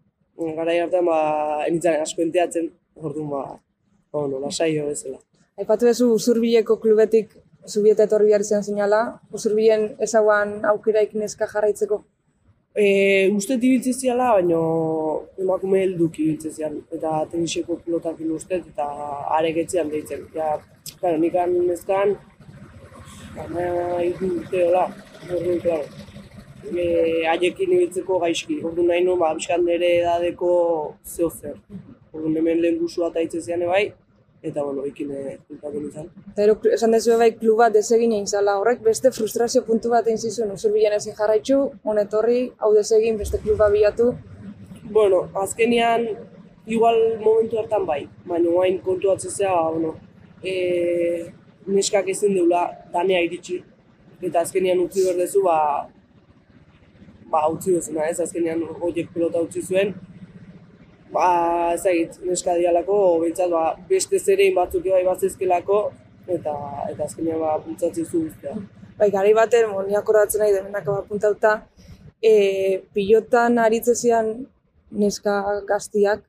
Garai 0.56 0.78
hartan, 0.82 1.06
ba, 1.06 1.18
enitzen 1.66 2.00
asko 2.00 2.22
enteatzen, 2.22 2.70
orduan, 2.96 3.30
ba, 3.30 3.44
ba, 4.12 4.20
bueno, 4.20 4.40
lasaio 4.40 4.88
bezala. 4.90 5.18
Aipatu 5.58 5.86
duzu 5.86 6.10
Usurbileko 6.16 6.80
klubetik 6.82 7.36
zubieta 7.66 8.04
etorri 8.08 8.32
behar 8.32 8.42
izan 8.44 8.64
zinala, 8.64 9.04
Usurbilen 9.32 9.94
ezaguan 10.06 10.58
aukeraik 10.72 11.14
neska 11.14 11.48
jarraitzeko. 11.52 12.02
E, 12.74 12.86
uste 13.30 13.54
ibiltze 13.54 13.92
ziala, 13.94 14.32
baina 14.34 14.60
emakume 15.38 15.84
helduk 15.84 16.18
ibiltze 16.18 16.50
zian, 16.50 16.80
eta 16.96 17.20
teniseko 17.30 17.78
pilotakin 17.84 18.32
uste, 18.34 18.58
eta 18.72 18.86
arek 19.38 19.60
etzean 19.62 19.92
deitzen. 19.92 20.26
Ja, 20.34 20.56
claro, 20.98 21.20
nikan 21.22 21.54
nezkan, 21.68 22.16
baina 23.36 23.68
hiru 24.02 24.32
urte 24.40 24.66
hola, 24.66 24.88
orduan, 25.30 25.62
claro. 25.62 26.13
E, 26.73 26.85
haiekin 27.28 27.75
ibiltzeko 27.76 28.18
gaizki, 28.23 28.61
orduan 28.64 28.88
nahi 28.92 29.04
nuen, 29.04 29.18
ba, 29.21 29.35
bizkan 29.37 29.64
nire 29.66 29.90
edadeko 29.99 30.54
zeo 31.04 31.28
zer. 31.30 31.59
Orduan 32.12 32.38
hemen 32.40 32.62
lehen 32.62 32.78
guzua 32.80 33.11
eta 33.12 33.25
hitze 33.25 33.42
zian 33.42 33.66
bai, 33.68 33.85
eta 34.44 34.62
bueno, 34.62 34.85
ikin 34.87 35.11
kultatzen 35.49 35.88
izan. 35.88 36.09
Eta 36.33 36.42
gero, 36.42 36.56
esan 36.76 36.92
dezu 36.97 37.16
bai 37.21 37.30
kluba 37.40 37.71
desegin 37.73 38.12
egin 38.12 38.26
zala 38.28 38.59
horrek, 38.61 38.83
beste 38.85 39.12
frustrazio 39.16 39.64
puntu 39.64 39.92
bat 39.92 40.06
egin 40.06 40.21
zizun, 40.21 40.52
Usurbilen 40.52 40.97
ezin 40.99 41.16
jarraitzu, 41.16 41.61
honetorri, 41.85 42.40
hau 42.61 42.73
desegin, 42.76 43.16
beste 43.21 43.40
kluba 43.44 43.71
bilatu. 43.73 44.11
Bueno, 44.85 45.23
azkenean, 45.42 46.06
igual 46.66 47.00
momentu 47.25 47.59
hartan 47.61 47.87
bai, 47.88 48.02
baina 48.28 48.52
guain 48.52 48.80
kontuatzen 48.85 49.33
zea, 49.33 49.54
ba, 49.54 49.71
bueno, 49.73 49.94
e, 50.44 51.30
neskak 51.66 52.09
ezin 52.12 52.37
deula 52.37 52.66
danea 52.92 53.25
iritsi, 53.25 53.62
eta 54.21 54.44
azkenean 54.44 54.85
utzi 54.85 55.06
behar 55.06 55.21
dezu, 55.25 55.42
ba, 55.49 55.59
ba, 57.30 57.46
utzi 57.52 57.74
bezuna, 57.76 58.08
ez, 58.08 58.18
azkenean 58.20 58.62
horiek 58.80 59.10
pelota 59.14 59.42
utzi 59.44 59.62
zuen, 59.62 59.94
ba, 61.14 61.26
ezagit, 61.74 62.18
neska 62.26 62.56
dialako, 62.58 62.98
behintzat, 63.22 63.50
ba, 63.52 63.66
beste 63.90 64.18
zerein 64.18 64.54
batzuk 64.56 64.86
bai 64.90 65.04
bazizkelako, 65.06 65.80
eta, 66.26 66.54
eta 66.90 67.06
azkenean, 67.08 67.40
ba, 67.42 67.56
bultzatzi 67.64 68.04
zu 68.04 68.26
guztia. 68.26 68.56
Bai, 68.98 69.10
gari 69.14 69.34
baten, 69.36 69.70
mo, 69.70 69.82
ni 69.86 69.96
akordatzen 69.98 70.44
nahi 70.44 70.54
demenak 70.54 70.88
apuntauta, 70.98 71.56
e, 72.22 72.34
pilotan 72.94 73.58
aritze 73.62 73.96
zian 73.98 74.30
neska 74.94 75.40
gaztiak, 75.68 76.22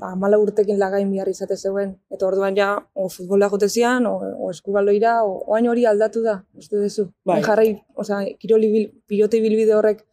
ba, 0.00 0.14
mala 0.16 0.38
urtekin 0.40 0.78
lagain 0.80 1.10
bihar 1.12 1.28
izate 1.28 1.56
zeuen. 1.56 1.94
Eta 2.12 2.26
orduan 2.28 2.56
ja, 2.56 2.74
o 2.94 3.08
futbola 3.12 3.48
jote 3.52 3.68
zian, 3.68 4.06
o, 4.08 4.16
o 4.20 4.50
eskubaloira, 4.52 5.18
o, 5.24 5.38
oain 5.52 5.68
hori 5.68 5.86
aldatu 5.88 6.24
da, 6.24 6.38
uste 6.58 6.80
duzu. 6.80 7.08
Bai. 7.28 7.40
Jarrai, 7.44 7.74
osea, 7.96 8.22
kiroli 8.40 8.72
bil, 8.72 8.88
pilote 9.08 9.40
bilbide 9.44 9.76
horrek 9.76 10.04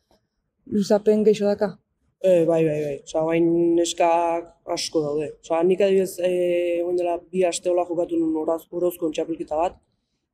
luzapen 0.70 1.24
geixo 1.24 1.46
daka. 1.46 1.78
E, 2.22 2.46
bai, 2.46 2.66
bai, 2.66 2.80
bai. 2.84 2.96
Osa, 3.06 3.22
bain 3.24 3.46
neskak 3.76 4.50
asko 4.76 5.02
daude. 5.06 5.30
Osa, 5.40 5.62
nik 5.64 5.82
adibidez, 5.82 6.18
e, 6.20 6.82
oin 6.84 6.98
dela 7.00 7.16
bi 7.32 7.46
aste 7.48 7.72
hola 7.72 7.86
jokatu 7.88 8.20
nun 8.20 8.36
oraz, 8.42 8.66
orozkon 8.76 9.14
txapelketa 9.16 9.60
bat, 9.60 9.78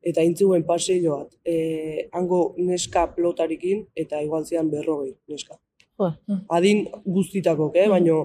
eta 0.01 0.23
intziguen 0.25 0.65
paseilo 0.65 1.19
bat. 1.19 1.35
E, 1.45 2.07
hango 2.17 2.39
neska 2.57 3.05
pelotarikin, 3.13 3.85
eta 3.95 4.21
igual 4.25 4.47
zian 4.49 4.71
berrogei 4.71 5.13
neska. 5.29 5.59
Jo. 5.99 6.09
Adin 6.57 6.87
guztitakok, 7.05 7.77
eh? 7.77 7.85
baino, 7.89 8.17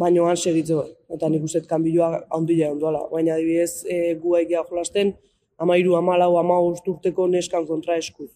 baino 0.00 0.24
han 0.30 0.40
segitzeo. 0.40 0.86
Eta 1.12 1.28
nik 1.28 1.44
uste 1.44 1.62
kanbilloa 1.68 2.24
handia 2.32 2.72
ondoala. 2.72 3.04
Baina 3.12 3.36
adibidez, 3.36 3.84
e, 3.84 4.16
gu 4.22 4.38
egia 4.40 4.64
jolasten, 4.70 5.12
amairu, 5.60 5.98
amalau, 6.00 6.32
amagost 6.40 6.88
urteko 6.88 7.28
neskan 7.28 7.68
kontra 7.68 8.00
eskuz. 8.00 8.32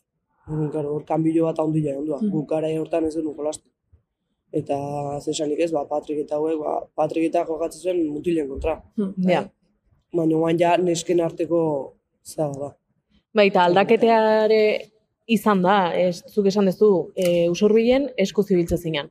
Orduan, 0.49 0.71
Claro, 0.71 0.95
hor 0.95 1.05
kanbillo 1.05 1.45
bat 1.45 1.59
handia 1.59 1.97
ondoa. 1.99 2.21
Mhm. 2.23 2.31
Guk 2.33 2.49
gara 2.49 2.69
hortan 2.81 3.05
ez 3.05 3.14
genuen 3.14 3.37
jolasten. 3.37 3.71
Eta 4.52 4.76
zesanik 5.21 5.61
ez, 5.61 5.71
ba, 5.73 5.85
Patrik 5.85 6.25
eta 6.25 6.37
hauek, 6.37 6.59
ba, 6.59 6.81
Patrik 6.97 7.28
eta 7.28 7.45
jokatzen 7.45 7.83
zuen 7.83 8.07
mutilen 8.09 8.49
kontra. 8.49 8.83
Ja. 9.28 9.45
Baina 10.14 10.37
guain 10.37 10.59
ja 10.59 10.76
nesken 10.81 11.21
arteko 11.21 11.61
zaga 12.25 12.59
da. 12.59 12.71
Baita 13.35 13.64
aldaketeare 13.64 14.62
izan 15.28 15.61
da, 15.62 15.93
ez, 15.93 16.23
zuk 16.33 16.47
esan 16.49 16.71
duzu, 16.71 17.12
e, 17.14 17.49
usurbilen 17.52 18.09
esku 18.17 18.43
zibiltze 18.43 18.78
zinan. 18.78 19.11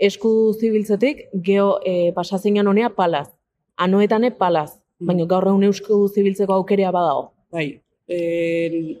Esku 0.00 0.54
zibiltzetik, 0.54 1.26
geho 1.44 1.78
e, 1.84 2.12
pasazinan 2.16 2.66
honea 2.66 2.88
palaz. 2.88 3.28
Anoetane 3.76 4.30
palaz. 4.30 4.70
Baina 4.98 5.26
gaur 5.30 5.46
egun 5.50 5.68
esku 5.68 6.08
zibiltzeko 6.08 6.54
aukerea 6.54 6.90
badago. 6.94 7.28
Bai, 7.52 7.82
en, 8.08 8.96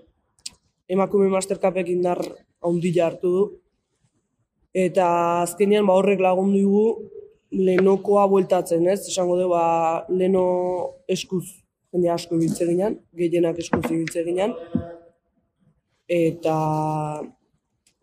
emakume 0.88 1.28
mastercapek 1.32 1.88
indar 1.92 2.20
handia 2.64 3.06
hartu 3.06 3.32
du. 3.34 3.44
Eta 4.74 5.06
azkenean 5.44 5.86
ba 5.88 5.96
horrek 5.98 6.20
lagundu 6.20 6.60
dugu 6.64 6.86
lenokoa 7.50 8.26
bueltatzen, 8.28 8.86
ez? 8.88 9.00
Esango 9.08 9.38
dugu 9.38 9.54
ba 9.54 10.04
leno 10.08 10.44
eskuz 11.08 11.46
jende 11.92 12.10
asko 12.12 12.36
ibiltze 12.36 12.66
ginen, 12.68 12.98
gehienak 13.16 13.58
eskuz 13.62 13.84
ibiltze 13.88 14.24
ginen. 14.26 14.54
Eta 16.08 16.56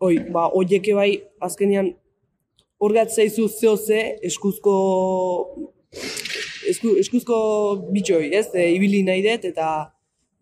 oi, 0.02 0.18
ba 0.32 0.48
hoieke 0.54 0.94
bai 0.94 1.10
azkenean 1.42 1.92
hor 2.78 2.92
zaizu 3.08 3.48
zeo 3.48 3.76
ze 3.76 4.18
eskuzko 4.22 4.74
esku, 6.68 6.96
eskuzko 7.00 7.36
bitxoi, 7.92 8.30
ez? 8.34 8.48
E, 8.54 8.70
ibili 8.74 9.02
nahi 9.06 9.22
dut 9.24 9.46
eta 9.50 9.68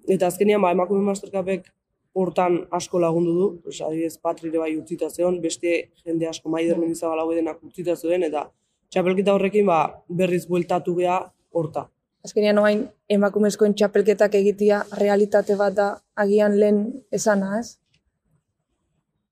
eta 0.08 0.28
azkenean 0.28 0.62
ba 0.62 0.72
emakume 0.74 1.04
mastercapek 1.04 1.68
hortan 2.14 2.60
asko 2.70 3.00
lagundu 3.02 3.32
du, 3.38 3.46
pues 3.62 3.80
adibidez 3.82 4.18
Patrire 4.22 4.60
bai 4.62 4.74
utzita 4.78 5.10
zeon, 5.10 5.40
beste 5.42 5.74
jende 6.04 6.28
asko 6.30 6.48
Maider 6.48 6.78
Mendizabal 6.78 7.20
hau 7.20 7.32
denak 7.34 7.62
utzita 7.66 7.96
zeuden 7.96 8.22
eta 8.28 8.46
txapelketa 8.94 9.34
horrekin 9.34 9.66
ba 9.66 9.80
berriz 10.08 10.44
bueltatu 10.46 10.94
gea 11.00 11.18
horta. 11.52 11.88
Azkenean 12.24 12.58
oain 12.62 12.86
emakumezkoen 13.10 13.74
txapelketak 13.76 14.36
egitea 14.38 14.84
realitate 15.00 15.58
bat 15.60 15.74
da 15.76 15.88
agian 16.16 16.54
lehen 16.60 16.78
esana, 17.12 17.58
ez? 17.58 17.76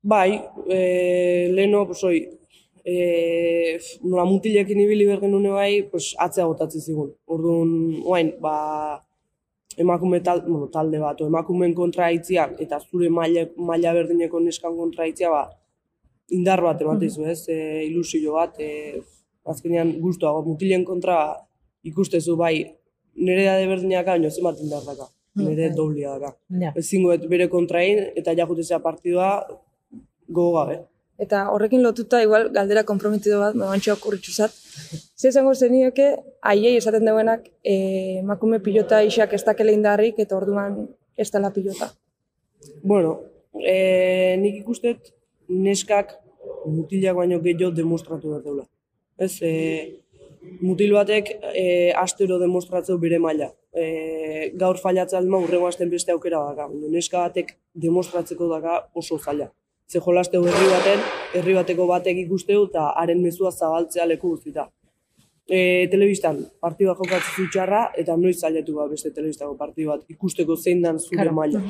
Bai, 0.02 0.42
e, 0.66 1.48
leheno, 1.54 1.86
pues 1.86 2.02
oi, 2.04 2.18
e, 2.84 3.78
nola 4.02 4.26
mutilekin 4.26 4.80
ibili 4.82 5.06
bergen 5.06 5.38
bai, 5.54 5.82
pues 5.90 6.12
atzea 6.18 6.46
botatzi 6.50 6.80
zigun. 6.80 7.14
Orduan, 7.26 8.02
oain, 8.04 8.34
ba, 8.42 8.56
emakume 9.78 10.20
tal, 10.20 10.42
bueno, 10.46 10.68
talde 10.72 11.00
bat, 11.00 11.20
o 11.20 11.28
emakumeen 11.30 11.74
kontra 11.74 12.06
aitzia, 12.10 12.48
eta 12.60 12.80
zure 12.80 13.08
maila, 13.10 13.46
maila 13.56 13.94
berdineko 13.96 14.40
neskan 14.40 14.76
kontra 14.76 15.06
aitzia, 15.06 15.30
ba, 15.32 15.46
indar 16.32 16.62
bat 16.64 16.80
ematen 16.82 17.10
zu, 17.10 17.24
ez, 17.28 17.46
e, 17.48 17.56
ilusio 17.86 18.36
bat, 18.36 18.60
e, 18.60 19.00
azkenean 19.48 19.96
guztuago, 20.02 20.44
mutilen 20.46 20.84
kontra 20.84 21.18
ba, 21.18 21.34
ikustezu 21.88 22.36
bai, 22.38 22.54
nire 23.16 23.44
da 23.48 23.58
berdinak 23.68 24.06
baino 24.06 24.30
zenbat 24.30 24.60
indar 24.62 24.84
daka, 24.86 25.08
nire 25.40 25.68
bai. 25.68 25.76
doblia 25.76 26.14
daka. 26.16 26.36
Ja. 26.62 26.72
Ezingoet 26.78 27.26
bere 27.30 27.48
kontrain, 27.52 28.04
eta 28.16 28.36
jakutezea 28.38 28.80
partidua 28.84 29.34
gogo 30.28 30.52
gabe. 30.58 30.78
Eta 31.22 31.44
horrekin 31.54 31.84
lotuta 31.84 32.20
igual 32.22 32.48
galdera 32.54 32.82
komprometido 32.88 33.38
bat, 33.40 33.54
memantxo 33.54 33.94
okurritxu 33.94 34.32
zat. 34.34 34.54
Ze 35.16 35.28
esango 35.30 35.54
zenioke, 35.54 36.08
aiei 36.52 36.74
esaten 36.76 37.06
duenak, 37.06 37.46
e, 37.62 37.74
emakume 38.22 38.58
pilota 38.64 39.02
isak 39.06 39.36
ez 39.38 39.44
dakele 39.46 39.74
indarrik, 39.76 40.18
eta 40.18 40.36
orduan 40.36 40.88
ez 41.16 41.28
dela 41.30 41.52
pilota. 41.54 41.92
Bueno, 42.82 43.20
e, 43.54 44.36
nik 44.42 44.62
ikustet 44.64 45.12
neskak 45.48 46.16
mutilak 46.66 47.16
baino 47.16 47.40
gehiago 47.44 47.70
demostratu 47.76 48.34
behar 48.34 48.44
deula. 48.48 48.66
Ez, 49.18 49.36
e, 49.46 49.52
mutil 50.60 50.92
batek 50.96 51.32
e, 51.54 51.64
astero 52.02 52.38
demostratzeu 52.42 52.98
bere 52.98 53.18
maila. 53.22 53.52
E, 53.72 54.50
gaur 54.58 54.78
failatzen 54.82 55.22
alma 55.22 55.40
urrengo 55.42 55.68
asten 55.70 55.90
beste 55.90 56.12
aukera 56.12 56.42
daka. 56.50 56.68
Neska 56.90 57.26
batek 57.28 57.56
demostratzeko 57.86 58.48
daka 58.50 58.80
oso 58.98 59.18
zaila. 59.18 59.52
Ze 59.92 60.00
jolasteu 60.00 60.40
herri 60.48 60.68
baten, 60.70 61.00
herri 61.36 61.54
bateko 61.58 61.84
batek 61.90 62.22
ikusteu 62.22 62.62
eta 62.64 62.86
haren 63.00 63.18
mezua 63.20 63.50
zabaltzea 63.52 64.06
leku 64.08 64.30
guztita. 64.30 64.70
E, 65.44 65.58
telebistan, 65.92 66.38
partidu 66.64 66.88
bat 66.88 67.02
jokatzen 67.02 67.34
zu 67.36 67.44
txarra, 67.52 67.80
eta 68.00 68.16
noiz 68.16 68.38
zailatu 68.38 68.78
ba 68.78 68.86
beste 68.88 69.10
telebistako 69.12 69.52
partidu 69.58 69.90
bat 69.90 70.06
ikusteko 70.14 70.56
zein 70.56 70.80
dan 70.80 71.00
zure 71.02 71.34
maila. 71.36 71.60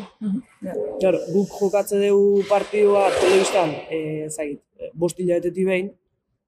Claro, 1.00 1.18
guk 1.32 1.56
jokatze 1.56 1.98
dugu 2.04 2.44
partidua 2.46 3.08
telebistan, 3.16 3.74
eh, 3.90 4.28
zait, 4.30 4.60
bost 4.94 5.18
hilabetetik 5.18 5.66
behin, 5.66 5.90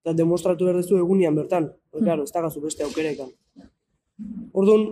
eta 0.04 0.14
demostratu 0.14 0.68
behar 0.68 0.78
duzu 0.78 1.00
egunian 1.02 1.34
bertan. 1.34 1.72
Mm. 1.90 2.04
Claro, 2.04 2.28
ez 2.28 2.32
dagazu 2.38 2.62
beste 2.68 2.86
aukerekan. 2.86 3.34
Orduan, 4.52 4.86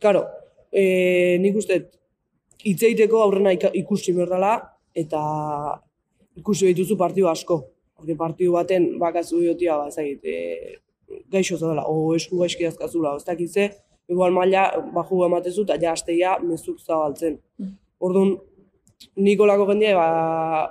claro, 0.00 0.26
eh, 0.72 1.38
nik 1.38 1.62
uste 1.62 1.84
hitzeiteko 2.64 3.22
aurrena 3.22 3.54
ikusi 3.54 4.16
behar 4.18 4.34
dela, 4.34 4.54
eta 4.94 5.20
ikusi 6.36 6.72
dituzu 6.72 6.96
partidu 6.96 7.28
asko. 7.28 7.64
Porque 7.94 8.16
partidu 8.18 8.52
baten 8.52 8.98
bakazu 8.98 9.40
diotia, 9.40 9.76
ba, 9.78 9.90
zait, 9.90 10.20
e, 10.24 10.78
gaixo 11.30 11.56
zaudela, 11.56 11.84
o 11.86 12.14
esku 12.16 12.40
gaizki 12.40 12.66
dazkazula, 12.66 13.14
ez 13.16 13.24
dakit 13.24 13.50
ze, 13.50 13.68
igual 14.08 14.34
maila 14.34 14.66
baju 14.94 15.24
ematezu 15.28 15.62
eta 15.64 15.78
ja 15.80 15.92
asteia 15.92 16.34
mezuk 16.42 16.80
zabaltzen. 16.80 17.38
Orduan, 18.00 18.34
nik 19.16 19.40
olako 19.40 19.68
jendea 19.70 19.96
ba, 19.96 20.08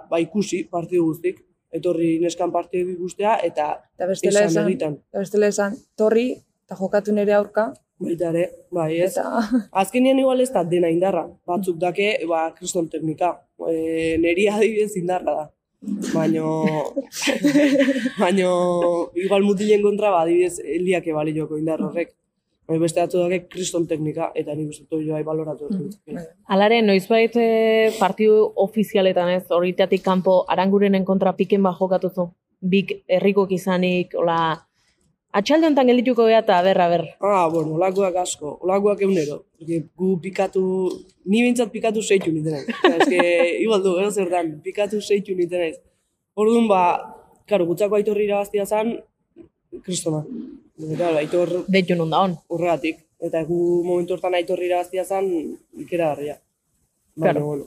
ba 0.10 0.20
ikusi 0.22 0.64
partidu 0.70 1.06
guztik, 1.10 1.42
etorri 1.74 2.18
neskan 2.22 2.52
partidu 2.54 2.94
ikustea 2.94 3.38
eta 3.48 3.70
Eta 3.98 4.10
bestela 4.10 4.44
esan 4.46 4.70
esan, 4.70 5.00
eta 5.10 5.24
bestela 5.24 5.50
esan, 5.50 5.78
torri, 5.98 6.28
eta 6.66 6.78
jokatu 6.78 7.16
nire 7.16 7.34
aurka, 7.34 7.72
Baita 8.02 8.30
ere, 8.34 8.46
bai 8.74 9.00
ez. 9.00 9.12
eta 9.14 9.62
Azkenean 9.82 10.20
igual 10.20 10.42
ez 10.42 10.50
da 10.52 10.64
dena 10.64 10.90
indarra. 10.92 11.28
Batzuk 11.48 11.78
dake, 11.80 12.16
ba, 12.30 12.48
kriston 12.58 12.90
teknika. 12.90 13.36
E, 13.70 14.18
neri 14.22 14.48
adibidez 14.50 14.96
indarra 15.00 15.36
da. 15.38 15.46
Baino, 16.14 16.50
baino, 18.22 18.50
igual 19.20 19.44
mutilen 19.44 19.84
kontra, 19.84 20.12
ba, 20.12 20.24
adibidez, 20.24 20.60
eliak 20.60 21.08
ebalioko 21.14 21.60
indar 21.60 21.84
horrek. 21.84 22.14
Baina 22.68 22.80
beste 22.80 23.02
batzu 23.04 23.20
dake 23.20 23.42
kriston 23.52 23.88
teknika, 23.88 24.30
eta 24.40 24.56
nik 24.56 24.70
uste 24.72 24.86
dut 24.88 25.10
bai 25.12 25.24
baloratu 25.28 25.68
mm. 25.68 26.22
Alare, 26.56 26.80
noizbait 26.82 27.36
e, 27.36 27.48
partidu 28.00 28.38
ofizialetan 28.64 29.34
ez, 29.36 29.44
horitatik 29.52 30.04
kanpo 30.04 30.44
arangurenen 30.48 31.04
kontra 31.06 31.36
piken 31.36 31.64
bat 31.64 31.76
jokatu 31.80 32.10
zu. 32.10 32.30
Bik 32.64 33.02
herrikok 33.12 33.52
izanik, 33.52 34.16
ola, 34.16 34.56
atxalde 35.40 35.66
honetan 35.68 35.88
geldituko 35.90 36.26
beha 36.30 36.40
eta 36.44 36.62
berra 36.66 36.88
ber. 36.92 37.04
Ah, 37.22 37.48
bueno, 37.54 37.74
olakoak 37.80 38.16
asko, 38.22 38.58
olakoak 38.66 39.02
egunero. 39.02 39.38
Porque 39.58 39.84
gu 39.98 40.10
pikatu, 40.22 40.64
ni 41.26 41.42
bintzat 41.46 41.72
pikatu 41.74 42.02
zeitu 42.02 42.32
nitenez. 42.32 42.66
Ez 42.70 43.08
que, 43.10 43.22
igual 43.64 43.82
du, 43.84 43.98
eh, 44.00 44.12
zer 44.12 44.30
dan, 44.30 44.60
pikatu 44.64 45.02
zeitu 45.02 45.36
nitenez. 45.36 45.76
Orduan, 46.36 46.68
ba, 46.68 46.82
karo, 47.50 47.66
gutzako 47.70 47.96
aitorri 48.00 48.26
irabaztia 48.30 48.66
zan, 48.66 48.96
kristona. 49.84 50.24
Claro, 50.98 51.18
aitor 51.18 51.50
Deitu 51.68 51.96
nun 51.96 52.10
da 52.10 52.22
hon. 52.24 52.38
horregatik. 52.50 52.98
Eta 53.24 53.44
gu 53.48 53.58
momentu 53.86 54.14
hortan 54.18 54.34
aitorri 54.36 54.66
irabaztia 54.68 55.06
zan, 55.06 55.30
ikera 55.80 56.10
garria. 56.14 56.38
Baina, 57.16 57.34
Claro. 57.34 57.46
bueno. 57.46 57.66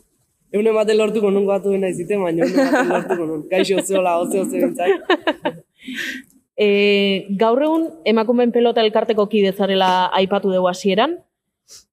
Egun 0.52 0.66
ematen 0.70 0.96
lortuko 0.98 1.30
nun 1.30 1.46
batu 1.46 1.70
dena 1.74 1.88
iziten, 1.88 2.22
baina 2.22 2.44
egun 2.46 2.60
ematen 2.60 2.88
lortuko 2.94 3.26
nun. 3.26 3.44
Gaixo 3.50 3.80
zeola, 3.82 4.18
oze, 4.22 4.40
oze 4.40 4.60
bintzak. 4.62 4.90
E, 6.56 7.26
gaur 7.36 7.60
egun 7.62 7.86
emakumeen 8.08 8.52
pelota 8.52 8.80
elkarteko 8.80 9.26
kide 9.28 9.52
zarela 9.52 10.08
aipatu 10.16 10.52
dugu 10.52 10.70
hasieran. 10.70 11.18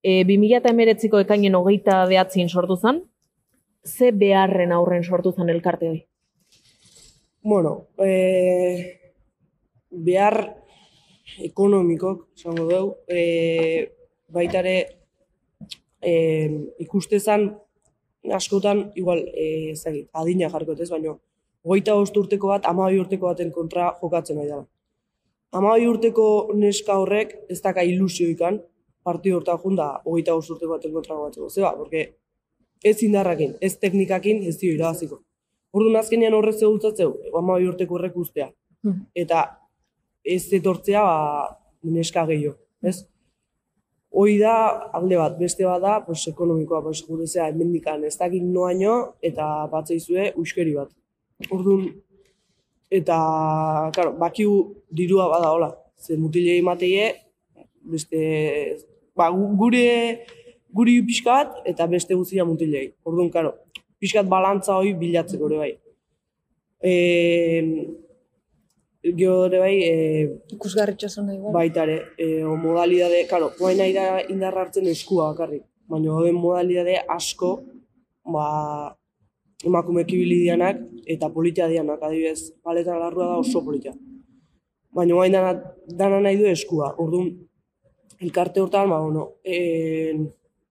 E, 0.03 0.23
2019ko 0.29 1.19
ekainen 1.25 1.55
hogeita 1.59 2.03
behatzin 2.07 2.49
sortu 2.49 2.77
zen. 2.77 3.03
Ze 3.83 4.11
beharren 4.15 4.71
aurren 4.71 5.03
sortu 5.03 5.33
zen 5.35 5.49
elkarte 5.51 5.89
hori? 5.89 6.05
Bueno, 7.43 7.89
e, 7.99 8.99
behar 9.91 10.37
ekonomikok, 11.43 12.29
esango 12.37 12.69
dugu, 12.69 12.95
e, 13.07 13.89
baita 14.31 14.61
ere 14.63 14.77
e, 15.99 16.13
ikustezan 16.85 17.49
askotan, 18.31 18.85
igual, 18.95 19.19
e, 19.35 19.73
ezagit, 19.73 20.07
adina 20.13 20.47
jarko 20.53 20.77
ez, 20.79 20.89
baina 20.89 21.17
hogeita 21.63 21.95
bost 21.95 22.17
urteko 22.17 22.51
bat, 22.51 22.65
amabi 22.69 22.99
urteko 22.99 23.29
baten 23.31 23.51
kontra 23.51 23.93
jokatzen 24.01 24.37
nahi 24.39 24.49
dela. 24.49 24.65
Amabi 25.53 25.87
urteko 25.87 26.27
neska 26.57 26.97
horrek 26.99 27.35
ez 27.49 27.59
daka 27.61 27.83
ilusioikan, 27.87 28.59
partidu 29.03 29.39
hortan 29.39 29.59
junda 29.63 29.89
hogeita 30.03 30.35
bost 30.35 30.51
urteko 30.55 30.75
baten 30.75 30.93
kontra 30.93 31.15
jokatzeko. 31.15 31.49
Zeba, 31.49 31.73
porque 31.77 32.15
ez 32.83 32.97
indarrakin, 33.03 33.55
ez 33.61 33.77
teknikakin 33.79 34.43
ez 34.49 34.57
dio 34.59 34.73
irabaziko. 34.73 35.21
Orduan 35.73 36.01
azkenean 36.01 36.35
horrez 36.37 36.59
zegultzatzeu, 36.59 37.15
amabi 37.39 37.67
urteko 37.71 37.97
horrek 37.97 38.17
ustea. 38.17 38.51
Mhm. 38.83 39.07
Eta 39.15 39.45
ez 40.23 40.43
etortzea 40.53 41.01
ba, 41.03 41.17
neska 41.83 42.25
gehiago, 42.27 42.57
ez? 42.81 43.03
Hoi 44.13 44.37
da, 44.37 44.53
alde 44.93 45.17
bat, 45.17 45.39
beste 45.39 45.65
bat 45.65 45.81
da, 45.81 45.93
pues, 46.05 46.21
ekonomikoa, 46.29 46.83
pues, 46.85 46.99
gure 47.07 47.25
zea, 47.25 47.47
hemendikan 47.49 48.03
ez 48.05 48.13
dakit 48.17 48.43
noaino, 48.45 49.15
eta 49.25 49.47
batzaizue 49.71 50.27
uskeri 50.37 50.75
bat. 50.75 50.91
Orduan, 51.51 51.87
eta, 52.89 53.17
claro, 53.93 54.13
bakiu 54.19 54.75
dirua 54.89 55.27
bada 55.27 55.51
hola. 55.51 55.69
Ze 55.97 56.17
mutilei 56.17 56.61
mateie, 56.61 57.13
beste, 57.81 58.77
ba, 59.15 59.29
gu- 59.31 59.55
gure, 59.57 60.25
guri 60.73 61.01
pixka 61.07 61.31
bat, 61.31 61.61
eta 61.65 61.87
beste 61.87 62.13
guztia 62.15 62.45
mutilei. 62.45 62.93
Orduan, 63.03 63.29
claro, 63.29 63.55
pixkat 63.99 64.27
balantza 64.27 64.75
hori 64.77 64.93
bilatzeko 64.93 65.47
ere 65.49 65.57
bai. 65.57 65.73
E, 66.83 67.87
gero 69.03 69.45
ere 69.47 69.59
bai, 69.59 69.75
e, 69.83 69.93
Ikusgarritxasun 70.55 71.25
nahi 71.27 71.37
igual. 71.37 71.53
baita 71.53 71.83
ere, 71.83 71.97
e, 72.17 72.43
o 72.43 72.55
modalidade, 72.57 73.25
claro, 73.27 73.51
guain 73.59 73.77
nahi 73.77 73.93
da 73.93 74.21
indarra 74.29 74.61
hartzen 74.65 74.87
eskua 74.87 75.31
bakarrik, 75.33 75.63
baina 75.87 76.11
hoden 76.15 76.35
modalidade 76.35 76.97
asko, 77.07 77.53
ba, 78.25 78.95
emakumeek 79.63 80.11
ibili 80.11 80.41
dianak 80.43 80.81
eta 81.07 81.29
politia 81.29 81.67
dianak, 81.71 82.01
adibidez, 82.03 82.51
paletan 82.63 82.99
larrua 82.99 83.29
da 83.31 83.39
oso 83.41 83.63
politia. 83.63 83.93
Baina 84.93 85.15
guain 85.17 85.33
dana, 85.33 85.53
dana 85.87 86.19
nahi 86.21 86.37
du 86.37 86.45
eskua, 86.49 86.93
orduan, 87.01 87.31
elkarte 88.21 88.61
hortan, 88.61 88.91
ba, 88.91 88.99
bueno, 89.01 89.29
e, 89.43 90.13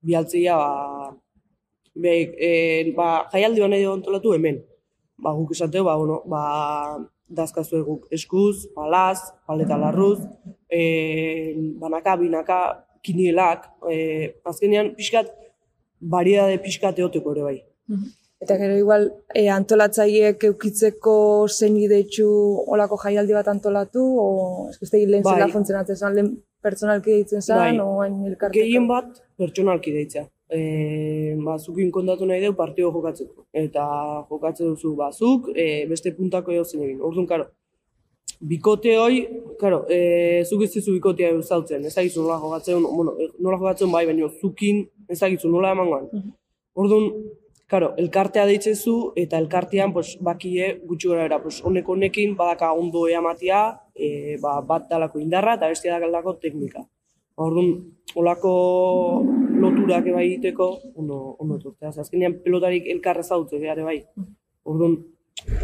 bialtzia, 0.01 0.55
ba, 0.57 1.09
be, 1.95 2.13
e, 2.37 2.51
ba, 2.95 3.09
jaialdi 3.33 3.67
nahi 3.67 3.89
ontolatu 3.89 4.33
hemen. 4.37 4.61
Ba, 5.19 5.35
guk 5.35 5.51
esateu, 5.55 5.83
ba, 5.89 5.97
bueno, 5.99 6.21
ba, 6.29 6.43
dazkazue 7.27 7.83
guk 7.83 8.07
eskuz, 8.13 8.69
palaz, 8.75 9.19
paleta 9.47 9.77
larruz, 9.77 10.19
e, 10.69 11.53
banaka, 11.81 12.15
binaka, 12.17 12.59
kinielak, 13.03 13.67
e, 13.91 13.95
azkenean 14.47 14.93
pixkat, 14.97 15.33
variedade 15.99 16.59
pixkat 16.63 16.99
eoteko 16.99 17.35
ere 17.35 17.47
bai. 17.49 17.57
Eta 18.43 18.57
gero 18.59 18.75
igual 18.75 19.05
e, 19.33 19.47
antolatzaileek 19.47 20.41
eukitzeko 20.49 21.13
zein 21.47 21.77
ideitxu 21.79 22.27
olako 22.75 22.97
jaialdi 23.05 23.35
bat 23.37 23.47
antolatu, 23.47 24.03
o 24.03 24.27
uste 24.69 24.99
lehen 24.99 25.23
Bai. 25.23 25.37
zela 25.37 25.47
funtzionatzen 25.53 25.99
zen, 25.99 26.15
lehen 26.17 26.31
pertsonalki 26.63 27.13
deitzen 27.13 27.41
zen, 27.41 27.57
Bai. 27.61 27.79
o 27.79 28.01
hain 28.01 28.17
elkarteko. 28.27 28.59
Gehien 28.59 28.87
bat, 28.89 29.21
pertsonalki 29.39 29.93
deitzea. 29.95 30.25
E, 30.53 30.61
ba, 31.45 31.55
zukin 31.57 31.91
kontatu 31.91 32.27
nahi 32.27 32.43
deu 32.43 32.53
partio 32.57 32.91
jokatzeko. 32.91 33.45
Eta 33.63 33.85
jokatzen 34.29 34.73
duzu 34.73 34.91
bazuk, 34.99 35.47
e, 35.55 35.85
beste 35.89 36.11
puntako 36.17 36.51
eozen 36.57 36.83
egin. 36.83 36.99
Orduan, 37.01 37.29
karo, 37.29 37.47
bikote 38.51 38.97
hoi, 38.99 39.21
karo, 39.61 39.85
e, 39.87 40.43
zuk 40.43 40.65
ez 40.67 40.73
dizu 40.73 40.97
bikotea 40.97 41.31
eusautzen, 41.37 41.87
ez 41.87 41.93
dakizu 41.95 42.25
nola 42.25 42.41
jokatzen, 42.43 42.83
bueno, 42.83 43.15
e, 43.15 43.29
nola 43.39 43.61
jokatzen 43.61 43.95
bai, 43.95 44.03
baina 44.09 44.27
zukin 44.41 44.83
ez 45.07 45.19
dakizu 45.21 45.51
nola 45.53 45.71
emangoan. 45.77 46.11
Mhm. 46.11 46.35
Orduan, 46.83 47.09
karo, 47.67 47.93
elkartea 47.97 48.45
deitzezu 48.49 49.13
eta 49.19 49.39
elkartean 49.41 49.93
pues, 49.93 50.17
bakie 50.21 50.79
gutxi 50.85 51.09
gara 51.09 51.25
era, 51.29 51.41
pues, 51.43 51.61
honek 51.63 51.89
honekin 51.89 52.35
badaka 52.37 52.73
ondo 52.73 53.07
eamatia, 53.07 53.63
e, 53.95 54.37
ba, 54.41 54.59
bat 54.61 54.89
dalako 54.89 55.19
indarra 55.19 55.55
eta 55.59 55.71
bestia 55.71 55.99
dalako 55.99 56.35
teknika. 56.41 56.85
Orduan, 57.35 57.71
olako 58.15 58.53
loturak 59.57 60.05
eba 60.11 60.21
egiteko, 60.21 60.69
ondo, 60.95 61.35
ondo 61.39 61.57
etortzea. 61.57 61.91
Ze 61.91 62.03
Azkenean 62.03 62.37
pelotarik 62.43 62.85
elkarra 62.93 63.23
zautze 63.23 63.57
behar 63.59 63.81
bai. 63.87 64.03
Orduan, 64.69 64.99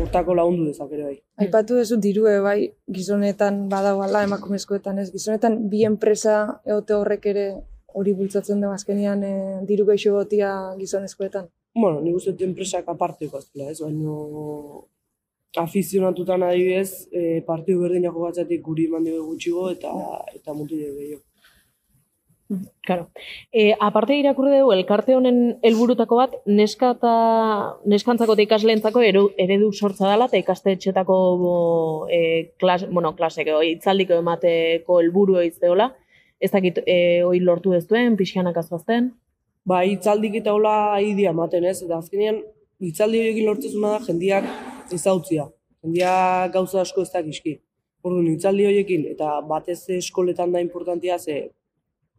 hortako 0.02 0.36
lagundu 0.36 0.66
dezak 0.66 0.92
ere 0.96 1.04
bai. 1.04 1.18
Aipatu 1.46 1.78
duzu 1.78 2.00
dirue 2.02 2.40
bai 2.44 2.72
gizonetan 2.98 3.68
badagoala 3.72 4.24
emakumezkoetan 4.28 5.00
ez 5.04 5.12
gizonetan 5.14 5.60
bi 5.70 5.86
enpresa 5.88 6.40
egote 6.66 6.98
horrek 6.98 7.30
ere 7.34 7.46
hori 8.00 8.14
bultzatzen 8.18 8.62
du 8.62 8.74
azkenean 8.74 9.24
e, 9.24 9.34
diru 9.70 9.86
geixo 9.92 10.16
gotia 10.18 10.52
gizonezkoetan. 10.80 11.48
Bueno, 11.76 12.02
nik 12.02 12.16
uste 12.16 12.34
dut 12.34 12.48
enpresak 12.48 12.88
aparteko 12.90 13.38
aztela, 13.38 13.70
ez? 13.72 13.80
Baina 13.82 14.14
afizionatutan 15.58 16.44
adibidez, 16.46 17.08
e, 17.12 17.42
partidu 17.46 17.82
berdina 17.86 18.12
jogatzatik 18.14 18.62
guri 18.66 18.88
mandi 18.90 19.16
gutxigo 19.18 19.70
eta 19.72 19.94
eta 20.36 20.54
mutile 20.54 20.92
gehiago. 20.94 21.24
Claro. 22.82 23.12
E, 23.54 23.76
aparte 23.80 24.16
irakurri 24.18 24.56
dugu, 24.58 24.72
elkarte 24.74 25.14
honen 25.14 25.60
helburutako 25.62 26.18
bat, 26.18 26.32
neska 26.50 26.96
eta 26.96 27.12
neskantzako 27.86 28.34
eta 28.34 28.46
ikasleentzako 28.48 29.04
eredu, 29.06 29.70
sortza 29.72 30.10
dela 30.10 30.26
eta 30.26 30.42
ikastetxetako 30.42 31.18
e, 32.10 32.22
klas, 32.58 32.88
bueno, 32.90 33.14
klasek, 33.16 33.54
itzaldiko 33.70 34.18
emateko 34.24 34.98
helburu 35.04 35.38
izteola. 35.46 35.92
Ez 36.40 36.50
dakit, 36.56 36.82
e, 36.88 37.22
hoi 37.28 37.38
lortu 37.44 37.76
ez 37.78 37.86
duen, 37.86 38.18
pixkanak 38.18 38.58
azuazten. 38.58 39.12
Ba, 39.68 39.84
hitzaldik 39.84 40.40
eta 40.40 40.54
hola 40.56 41.00
idia 41.04 41.34
ematen 41.36 41.66
ez, 41.68 41.82
eta 41.84 41.98
azkenean 42.00 42.42
hitzaldi 42.80 43.20
horiekin 43.20 43.48
lortzezuna 43.50 43.96
da 43.96 44.04
jendiak 44.06 44.46
ezautzia. 44.96 45.48
Jendiak 45.84 46.54
gauza 46.54 46.82
asko 46.82 47.04
ez 47.04 47.12
dakizki. 47.12 47.60
Orduan, 48.04 48.30
hitzaldi 48.32 48.66
horiekin, 48.70 49.06
eta 49.14 49.40
batez 49.48 49.82
eskoletan 49.98 50.54
da 50.56 50.62
importantia, 50.64 51.20
ze 51.20 51.50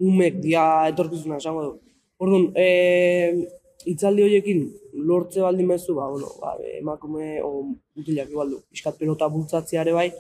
umek 0.00 0.40
dia 0.44 0.64
etorkizuna 0.92 1.40
esango 1.40 1.62
du. 1.64 1.72
Orduan, 2.20 2.50
e, 2.55 3.46
hitzaldi 3.88 4.26
horiekin 4.26 4.66
lortze 5.09 5.40
baldin 5.40 5.68
bezu, 5.72 5.94
ba, 5.96 6.11
bueno, 6.12 6.29
ba, 6.42 6.55
emakume, 6.76 7.40
o 7.42 7.64
mutilak 7.96 8.29
igual 8.29 8.53
du, 8.53 8.61
pixkat 8.68 8.98
pelota 9.00 9.29
bultzatzea 9.33 9.87
ere 9.87 9.96
bai, 9.96 10.11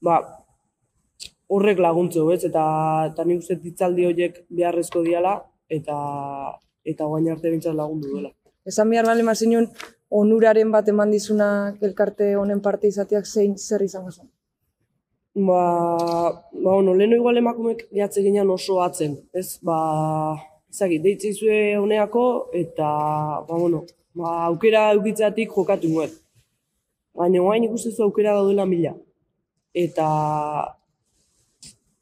ba, 0.00 0.22
horrek 1.52 1.78
laguntze 1.84 2.24
ez, 2.32 2.44
eta, 2.48 2.64
eta 3.12 3.26
nik 3.28 3.44
uste 3.44 3.60
hitzaldi 3.60 4.08
horiek 4.08 4.46
beharrezko 4.48 5.04
diala, 5.04 5.42
eta 5.68 5.96
eta 6.84 7.04
guain 7.08 7.28
arte 7.32 7.50
bintzat 7.50 7.74
lagundu 7.74 8.08
duela. 8.10 8.30
Esan 8.64 8.90
behar 8.90 9.06
bali 9.06 9.22
mazinun, 9.22 9.66
onuraren 10.10 10.70
bat 10.72 10.88
eman 10.88 11.10
dizunak 11.10 11.82
elkarte 11.82 12.34
honen 12.40 12.60
parte 12.64 12.88
izateak 12.88 13.26
zein 13.26 13.56
zer 13.58 13.82
izango 13.82 14.10
zen. 14.10 14.28
Ba, 15.34 15.62
ba 16.52 16.70
bueno, 16.76 16.94
leheno 16.94 17.16
igual 17.16 17.40
emakumek 17.40 17.88
jatze 17.90 18.22
ginean 18.22 18.50
oso 18.50 18.80
atzen, 18.82 19.16
ez? 19.32 19.58
Ba, 19.62 19.78
ezagit, 20.70 21.02
deitze 21.02 21.32
izue 21.34 21.58
honeako, 21.80 22.24
eta, 22.54 22.90
ba, 23.48 23.58
bueno, 23.58 23.82
ba, 24.14 24.36
aukera 24.46 24.92
eukitzatik 24.94 25.50
jokatu 25.50 25.90
nuen. 25.90 26.14
Baina 27.18 27.42
guain 27.42 27.66
ikustezu 27.66 28.06
aukera 28.06 28.34
daudela 28.38 28.66
mila. 28.66 28.94
Eta 29.74 30.06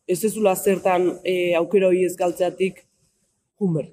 ez 0.06 0.20
ezula 0.28 0.54
zertan 0.56 1.08
e, 1.24 1.54
aukera 1.56 1.88
hori 1.88 2.04
ez 2.04 2.16
galtzeatik 2.16 2.84
junber. 3.62 3.88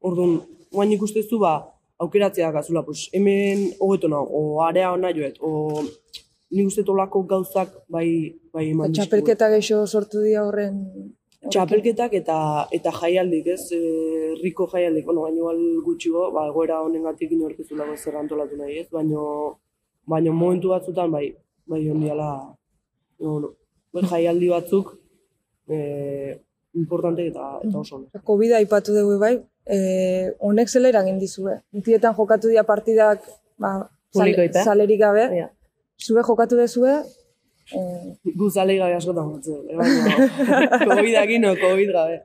Orduan, 0.00 0.40
guain 0.72 0.92
ikustezu 0.96 1.38
ba, 1.40 1.54
aukeratzea 2.02 2.50
gazula, 2.52 2.82
pues, 2.84 3.06
hemen 3.16 3.70
hogeto 3.78 4.10
nau, 4.10 4.24
o 4.26 4.62
area 4.66 4.90
hona 4.92 5.12
joet, 5.14 5.38
o 5.40 5.82
nik 6.52 6.68
uste 6.68 6.84
olako 6.92 7.24
gauzak 7.30 7.72
bai, 7.88 8.06
bai 8.52 8.68
eman 8.70 8.92
dizkigu. 8.92 9.04
Txapelketa 9.06 9.50
geixo 9.56 9.82
sortu 9.86 10.22
dira 10.24 10.46
horren... 10.48 10.80
Txapelketak 11.42 12.12
eta 12.14 12.36
eta 12.76 12.92
jaialdik, 12.94 13.48
ez? 13.50 13.64
E, 13.74 13.80
riko 14.44 14.68
jaialdik, 14.70 15.08
bueno, 15.08 15.24
baino 15.26 15.40
igual 15.40 15.62
gutxigo, 15.86 16.28
ba, 16.34 16.44
egoera 16.52 16.78
honengatik 16.84 17.32
inorkezulako 17.34 17.96
zer 17.96 18.18
antolatu 18.20 18.58
nahi, 18.60 18.76
ez? 18.84 18.86
Baino, 18.94 19.24
baino 20.06 20.34
momentu 20.38 20.70
batzutan, 20.70 21.10
bai, 21.10 21.32
bai 21.66 21.82
ondiala, 21.90 22.28
no, 23.24 23.38
no. 23.42 23.50
Bai, 23.92 24.04
jaialdi 24.12 24.52
batzuk, 24.52 24.94
e, 25.66 25.80
importante 26.74 27.26
eta, 27.26 27.58
eta 27.62 27.78
oso. 27.78 28.04
Covid 28.26 28.52
aipatu 28.60 28.94
dugu 28.96 29.18
bai, 29.20 29.34
e, 29.66 30.32
honek 30.40 30.68
zela 30.68 30.88
eragin 30.92 31.18
dizue. 31.18 31.58
Tietan 31.84 32.14
jokatu 32.16 32.48
dira 32.48 32.64
partidak, 32.64 33.24
ba, 33.58 33.88
eh? 34.14 34.48
salerik 34.64 35.00
gabe, 35.00 35.28
Ja. 35.36 35.50
zue 35.98 36.22
jokatu 36.22 36.56
dezue, 36.56 37.02
e, 37.70 37.78
Gu 38.24 38.50
zalei 38.50 38.78
gabe 38.78 38.96
askotan 38.96 39.30
jotzen, 39.30 39.62
eh, 39.70 39.76
baina 39.76 40.88
COVID 40.96 41.38
no, 41.40 41.54
COVID 41.56 41.92
gabe. 41.92 42.18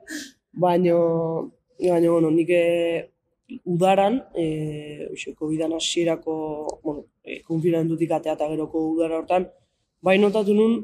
Baino, 0.52 0.98
baino, 1.78 2.12
bueno, 2.12 2.30
nik 2.30 2.50
eh, 2.50 3.10
udaran, 3.64 4.24
e, 4.34 5.08
uxe, 5.12 5.34
COVID-an 5.34 5.72
hasierako, 5.78 6.80
bueno, 6.82 7.04
e, 7.22 7.40
konfinamendutik 7.42 8.10
atea 8.12 8.34
eta 8.36 8.48
geroko 8.48 8.82
udara 8.92 9.20
hortan, 9.20 9.48
bai 10.02 10.18
notatu 10.18 10.54
nun 10.54 10.82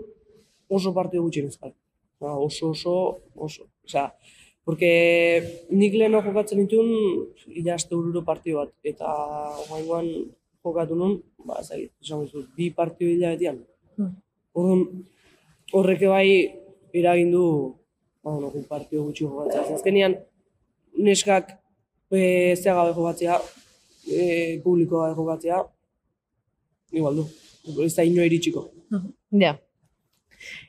oso 0.69 0.95
partido 0.95 1.23
gutxi 1.25 1.43
nezkal. 1.43 1.75
Ba, 2.21 2.37
oso, 2.39 2.71
oso, 2.71 3.21
oso. 3.35 3.69
Osea, 3.85 4.15
porque 4.65 5.67
nik 5.71 5.93
leheno 5.95 6.23
jokatzen 6.25 6.63
ditun, 6.65 6.89
ila 7.61 7.75
aste 7.75 7.95
bururo 7.95 8.25
partido 8.25 8.63
bat, 8.63 8.73
eta 8.83 9.11
guaingoan 9.69 10.09
jokatu 10.65 10.97
nun, 10.97 11.19
ba, 11.45 11.59
ez 11.61 11.69
dakit, 11.69 11.91
esan 12.01 12.25
bi 12.57 12.71
partido 12.73 13.13
hilabetean. 13.13 13.61
Hmm. 13.99 14.15
Orduan, 14.57 14.87
horrek 15.77 16.07
bai 16.09 16.29
eragin 16.97 17.35
du, 17.35 17.45
ba, 18.23 18.33
bueno, 18.33 18.51
gu 18.55 18.65
partido 18.71 19.05
gutxi 19.05 19.27
jokatzea. 19.27 19.67
Ze 19.69 19.77
Azkenean, 19.77 20.17
neskak 20.97 21.53
e, 22.11 22.57
zea 22.57 22.75
gabe 22.79 22.97
jokatzea, 22.97 23.37
e, 24.09 24.25
publiko 24.65 25.03
gabe 25.03 25.19
jokatzea, 25.21 25.61
igual 26.97 27.21
du, 27.21 27.29
ez 27.85 27.93
da 27.99 28.09
ino 28.09 28.25
iritsiko. 28.25 28.71
Ja. 29.45 29.59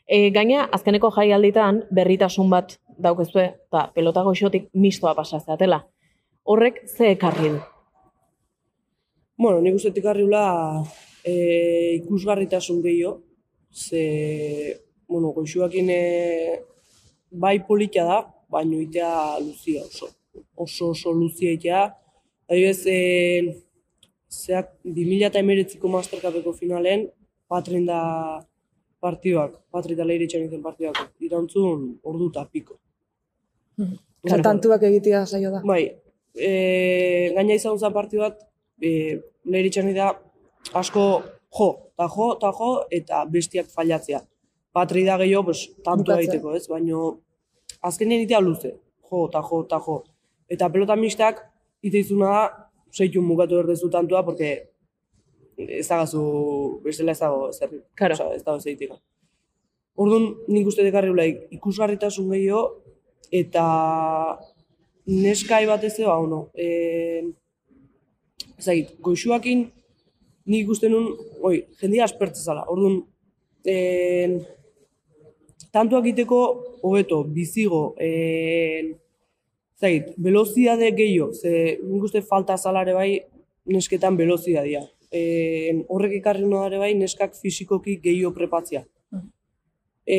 E, 0.08 0.30
gaina, 0.32 0.66
azkeneko 0.72 1.12
jaialditan 1.16 1.84
berritasun 1.92 2.50
bat 2.50 2.78
daukezue, 3.02 3.46
eta 3.68 3.88
pelota 3.96 4.24
goxotik 4.24 4.70
mistoa 4.74 5.16
pasazeatela. 5.16 5.82
Horrek 6.46 6.84
ze 6.86 7.12
ekarri 7.16 7.56
du? 7.56 7.60
Bueno, 9.38 9.60
nik 9.62 9.76
uste 9.76 9.92
tikarriula 9.92 10.46
e, 11.26 11.34
ikusgarritasun 11.98 12.82
gehiago, 12.84 13.18
ze, 13.74 14.80
bueno, 15.08 15.34
goixuakin 15.36 15.90
e, 15.92 16.02
bai 17.32 17.60
polita 17.68 18.06
da, 18.08 18.22
baino 18.48 18.80
itea 18.80 19.40
luzia 19.42 19.84
oso. 19.84 20.14
Oso 20.56 20.92
oso 20.94 21.12
luzia 21.12 21.52
itea. 21.52 21.84
Adibidez, 22.48 22.86
e, 22.88 23.66
zeak 24.30 24.72
2008ko 24.86 25.92
Mastercupeko 25.92 26.54
finalen, 26.54 27.10
patrin 27.50 27.86
da 27.90 28.00
partioak, 29.06 29.60
patri 29.74 29.94
eta 29.96 30.08
leire 30.08 30.26
itxan 30.26 30.63
partioak, 30.63 31.02
irantzun 31.28 31.86
ordu 32.10 32.32
eta 32.34 32.46
piko. 32.52 32.80
Osa, 34.26 34.41
tantuak 34.41 34.84
egitea 34.89 35.26
saio 35.26 35.52
da. 35.54 35.62
Bai, 35.68 35.84
e, 36.34 36.52
gaina 37.36 37.58
izan 37.60 37.78
zen 37.80 37.94
partio 37.94 38.24
bat, 38.26 38.41
e, 38.82 38.91
lehiritxan 39.46 39.91
da 39.96 40.13
asko 40.82 41.06
jo, 41.58 41.70
eta 41.94 42.08
jo, 42.15 42.30
eta 42.38 42.54
jo, 42.60 42.72
eta 43.00 43.22
bestiak 43.32 43.70
fallatzea. 43.72 44.24
Patri 44.76 45.06
da 45.08 45.20
gehiago, 45.22 45.52
pues, 45.52 45.70
tantu 45.86 46.15
egiteko, 46.18 46.56
ez? 46.58 46.65
Baina 46.68 47.06
azkenean 47.88 48.26
itea 48.26 48.41
luze, 48.44 48.74
jo, 49.10 49.28
eta 49.30 49.44
jo, 49.50 49.62
eta 49.68 49.82
jo. 49.86 50.00
Eta 50.52 50.70
pelota 50.74 50.98
mistak, 51.00 51.44
ite 51.86 52.02
izuna 52.02 52.32
da, 52.34 52.46
seitun 52.96 53.26
mugatu 53.28 53.60
berdezu 53.60 53.89
tantua, 53.91 54.24
porque 54.26 54.75
ez 55.58 55.88
dagazu, 55.88 56.24
bestela 56.84 57.12
ez 57.12 57.20
dago 57.20 57.52
zer, 57.54 57.70
Claro. 57.96 58.13
Osea, 58.13 58.34
ez 58.36 58.44
dago 58.44 58.60
zeitik. 58.60 58.91
Orduan, 59.96 60.34
nik 60.52 60.68
uste 60.68 60.84
dekarriula 60.84 61.26
ikusgarritasun 61.56 62.28
gehiago, 62.34 62.82
eta 63.32 63.65
neskai 65.08 65.65
batez 65.70 65.94
eba, 66.02 66.18
ono, 66.20 66.50
e, 66.54 67.24
zait, 68.60 68.91
goixuakin 69.02 69.65
nik 70.46 70.65
ikusten 70.65 70.91
nun, 70.94 71.08
oi, 71.41 71.62
jendia 71.80 72.04
aspertze 72.06 72.44
zala. 72.44 72.65
Orduan, 72.72 73.00
e, 73.65 73.78
tantuak 75.72 76.12
iteko 76.12 76.41
hobeto, 76.84 77.24
bizigo, 77.24 77.96
e, 78.00 78.96
zait, 79.80 80.12
veloziade 80.18 80.91
gehiago, 80.98 81.32
ze 81.34 81.80
nik 81.84 82.04
uste 82.04 82.22
falta 82.22 82.58
zalare 82.58 82.94
bai 82.94 83.10
nesketan 83.65 84.18
velozidadia. 84.18 84.84
E, 85.12 85.86
horrek 85.88 86.20
ekarri 86.20 86.44
ere 86.65 86.78
bai 86.78 86.94
neskak 86.96 87.36
fisikoki 87.36 87.98
gehiago 88.02 88.34
prepatzea. 88.34 88.84
E, 90.06 90.18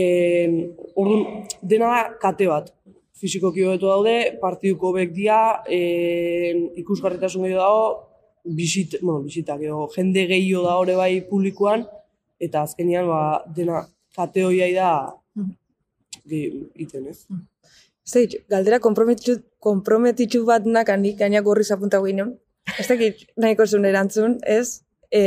orduan, 0.94 1.46
dena 1.62 1.86
da 1.92 2.18
kate 2.20 2.46
bat. 2.46 2.72
Fisikoki 3.16 3.62
hobeto 3.64 3.88
daude, 3.88 4.36
partiduko 4.40 4.90
hobek 4.90 5.12
dia, 5.12 5.62
e, 5.68 6.68
ikusgarritasun 6.82 7.46
gehiago 7.46 7.62
dago, 7.62 8.08
bisit, 8.44 8.98
bueno, 9.02 9.22
bisitak 9.24 9.62
edo 9.62 9.86
jende 9.94 10.26
gehiago 10.26 10.64
da 10.66 10.76
ore 10.78 10.96
bai 10.96 11.12
publikoan, 11.28 11.86
eta 12.38 12.62
azkenean 12.62 13.06
ba, 13.08 13.20
dena 13.56 13.86
kate 14.16 14.44
hoiai 14.44 14.72
da 14.74 14.90
gehi- 16.28 16.66
iten, 16.74 17.06
ez? 17.08 17.24
Zeit, 18.06 18.36
galdera 18.48 18.78
komprometitzu, 18.78 19.40
komprometitzu 19.58 20.44
bat 20.46 20.66
nakanik, 20.66 21.16
gaina 21.18 21.40
gorri 21.42 21.64
zapunta 21.64 21.98
ginen. 22.04 22.36
Ez 22.78 22.86
dakit 22.88 23.24
nahiko 23.40 23.66
zuen 23.66 23.86
erantzun, 23.88 24.38
ez? 24.44 24.82
E, 25.10 25.22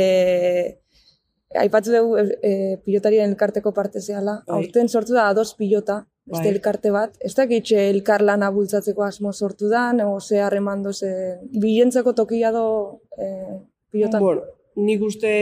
aipatu 1.58 1.92
dugu 1.94 2.18
e, 2.20 2.52
pilotarien 2.84 3.30
elkarteko 3.30 3.72
parte 3.74 4.00
zehala. 4.00 4.40
Bai. 4.46 4.60
Aurten 4.60 4.88
sortu 4.88 5.16
da 5.16 5.28
ados 5.30 5.54
pilota, 5.58 6.04
beste 6.30 6.46
Bai. 6.46 6.54
elkarte 6.54 6.92
bat. 6.94 7.16
Ez 7.20 7.34
dakit 7.34 7.72
elkar 7.76 8.22
lana 8.22 8.50
bultzatzeko 8.54 9.04
asmo 9.06 9.32
sortu 9.32 9.70
da, 9.72 9.90
nego 9.92 10.20
ze 10.20 10.40
harremando 10.40 10.92
ze... 10.92 11.10
Bilentzako 11.50 12.14
tokia 12.14 12.52
do 12.54 13.00
e, 13.18 13.58
pilotan. 13.90 14.22
Bueno, 14.22 14.46
nik 14.76 15.02
uste 15.02 15.32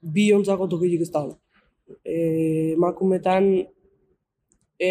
bi 0.00 0.30
ontzako 0.32 0.68
tokilik 0.70 1.04
ez 1.04 1.10
dago. 1.12 1.36
E, 2.04 2.72
emakumetan 2.78 3.52
e, 4.80 4.90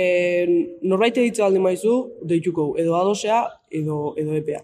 norbait 0.83 1.17
editze 1.17 1.41
baldin 1.41 1.65
maizu, 1.65 1.95
deituko 2.29 2.73
edo 2.77 2.95
adosea 2.99 3.41
edo 3.81 4.13
edo 4.21 4.37
epea. 4.37 4.61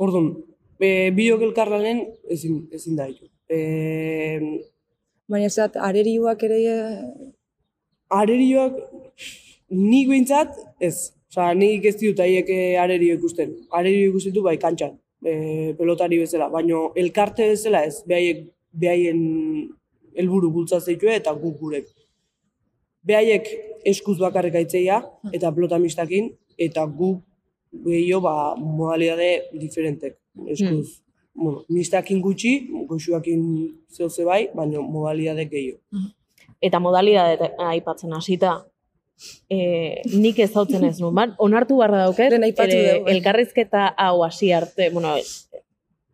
Orduan, 0.00 0.32
e, 0.80 1.10
biok 1.16 1.42
elkarlanen 1.50 2.04
ezin, 2.30 2.64
ezin 2.72 2.96
da 2.96 3.08
ditu. 3.10 3.28
E, 3.48 3.58
Baina 5.28 5.50
zat, 5.50 5.76
arerioak 5.76 6.42
ere... 6.46 6.60
e, 6.62 6.76
arerioak 8.10 8.78
nik 9.70 10.08
behintzat 10.08 10.56
ez. 10.80 11.12
Osa, 11.30 11.50
nik 11.54 11.84
ez 11.84 11.96
ditut 11.98 12.22
haiek 12.22 12.48
eh, 12.48 12.76
arerio 12.80 13.16
ikusten. 13.18 13.52
Arerio 13.74 14.12
ikusten 14.12 14.32
du 14.32 14.42
bai 14.46 14.56
kantxan, 14.62 14.94
e, 15.20 15.74
pelotari 15.76 16.20
bezala. 16.22 16.48
Baina 16.48 16.86
elkarte 16.96 17.50
bezala 17.50 17.82
ez, 17.84 17.98
behaiek, 18.08 18.46
behaien 18.72 19.20
helburu 20.16 20.50
bultzaz 20.54 20.84
ditue 20.86 21.12
eta 21.16 21.34
guk 21.36 21.58
gurek. 21.60 21.90
Behaiek 23.06 23.50
eskuz 23.86 24.16
bakarrik 24.18 24.56
aitzeia 24.62 25.02
eta 25.36 25.52
pelota 25.52 25.78
mistakin, 25.82 26.30
eta 26.58 26.86
guk 26.86 27.20
gehiago 27.84 28.22
ba, 28.24 28.36
modalidade 28.56 29.50
diferentek. 29.60 30.16
Eskuz, 30.52 31.02
bueno, 31.34 31.64
mistakin 31.68 32.20
gutxi, 32.22 32.54
goxuakin 32.88 33.42
zehose 33.92 34.24
bai, 34.24 34.46
baina 34.54 34.80
modalidade 34.80 35.46
gehiago. 35.50 36.08
Eta 36.64 36.80
modalidade 36.80 37.52
aipatzen 37.70 38.14
hasita, 38.16 38.56
e, 39.50 39.58
nik 40.12 40.38
ez 40.44 40.50
hautzen 40.56 40.84
ez 40.88 40.96
nuen, 41.00 41.14
bat, 41.16 41.34
onartu 41.42 41.78
barra 41.80 42.04
dauket, 42.04 42.32
ere, 42.32 42.50
dugu, 42.52 43.04
bai. 43.04 43.16
elkarrizketa 43.16 43.88
hau 44.06 44.22
hasi 44.24 44.52
arte, 44.52 44.90
bueno, 44.94 45.14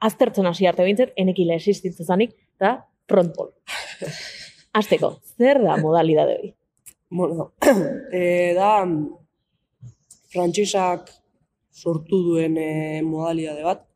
aztertzen 0.02 0.48
hasi 0.50 0.66
arte 0.66 0.86
bintzet, 0.86 1.14
enekile 1.16 1.58
existitzen 1.58 2.06
zanik, 2.06 2.34
eta 2.58 2.76
frontball. 3.10 3.52
Azteko, 4.78 5.16
zer 5.36 5.60
da 5.62 5.76
modalidade 5.76 6.38
hori? 6.38 6.54
Bueno, 7.12 7.52
e, 8.10 8.52
da 8.58 8.74
frantsesak 10.32 11.10
sortu 11.72 12.22
duen 12.24 12.56
e, 12.56 13.02
modalidade 13.04 13.64
bat. 13.66 13.86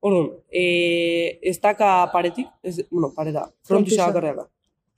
Orduan, 0.00 0.28
e, 0.52 1.38
ez 1.42 1.56
daka 1.60 2.08
paretik, 2.12 2.46
ez, 2.62 2.76
bueno, 2.90 3.10
pareta, 3.16 3.48
frontisa 3.66 4.06
bakarrik 4.06 4.36
da. 4.36 4.44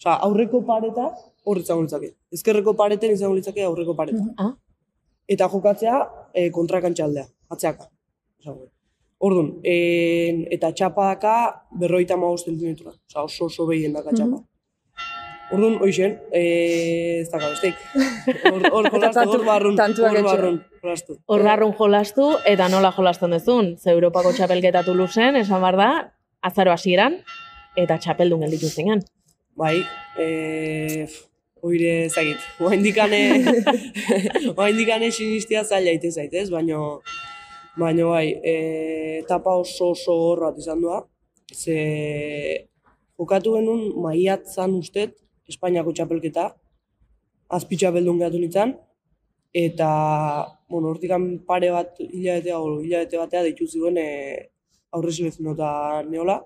Osea, 0.01 0.17
aurreko 0.27 0.61
pareta 0.67 1.07
hor 1.45 1.61
izango 1.61 1.85
litzake. 1.87 2.13
Ezkerreko 2.33 2.75
pareten 2.77 3.13
izango 3.15 3.35
litzake 3.37 3.65
aurreko 3.65 3.95
pareta. 3.97 4.25
Ah? 4.39 4.53
Eta 5.31 5.49
jokatzea 5.49 5.97
e, 6.35 6.51
kontrakantxa 6.53 7.05
aldea, 7.09 7.27
atzeaka. 7.49 7.89
dut. 8.45 8.69
Orduan, 9.21 9.51
e, 9.65 10.47
eta 10.57 10.71
txapa 10.73 11.11
daka 11.15 11.35
berroita 11.81 12.17
magoz 12.17 12.45
zentimetroa. 12.45 12.93
Osea, 13.09 13.25
oso 13.25 13.49
oso 13.49 13.67
behien 13.69 13.93
daka 13.97 14.13
txapa. 14.17 14.43
Orduan, 15.53 15.79
hoixen, 15.83 16.19
e, 16.33 16.45
ez 17.21 17.29
daka 17.33 17.49
besteik. 17.55 17.81
Hor, 18.53 18.69
hor 18.71 18.91
tantu- 19.01 19.33
hor 19.33 19.45
barrun, 19.45 19.77
hor 19.81 20.23
barrun, 20.29 20.61
jolastu. 20.83 21.17
Horrarrun 21.31 21.73
jolastu, 21.79 22.27
eta 22.49 22.69
nola 22.73 22.93
jolasten 22.97 23.37
duzun. 23.37 23.75
Ze 23.79 23.93
Europako 23.95 24.33
txapelketa 24.37 24.83
Tuluzen, 24.87 25.37
esan 25.41 25.63
bar 25.63 25.79
da, 25.81 25.91
azaro 26.43 26.73
hasieran, 26.73 27.21
eta 27.77 27.99
txapeldun 27.99 28.47
gelditu 28.47 28.71
zinen. 28.71 29.03
Bai, 29.59 29.77
e, 30.19 31.07
Oire 31.61 32.07
ezagit, 32.07 32.41
oaindikane, 32.65 33.19
oaindikane 34.57 35.11
sinistia 35.13 35.61
zaila 35.61 35.93
ite 35.93 36.09
zaitez, 36.09 36.47
baino, 36.49 37.03
baino 37.77 38.15
bai, 38.15 38.31
e, 38.33 38.55
etapa 39.19 39.59
oso 39.61 39.91
oso 39.93 40.15
hor 40.25 40.41
bat 40.47 40.63
izan 40.63 40.81
doa, 40.81 41.03
ze 41.53 41.77
jokatu 43.21 43.59
genuen 43.59 43.91
maiatzan 44.01 44.79
ustet, 44.79 45.19
Espainiako 45.51 45.93
txapelketa, 45.93 46.47
azpitxa 47.59 47.91
beldun 47.93 48.21
gehatu 48.23 48.41
nintzen, 48.41 48.77
eta, 49.53 49.91
bueno, 50.69 50.93
hortikan 50.95 51.27
pare 51.47 51.71
bat 51.75 51.99
hilabetea, 51.99 52.59
o 52.61 52.81
hilabete 52.81 53.19
batea 53.19 53.43
deitu 53.49 53.67
zuen 53.67 53.99
e, 53.99 54.09
aurre 54.93 55.13
selezionota 55.13 56.03
neola, 56.09 56.41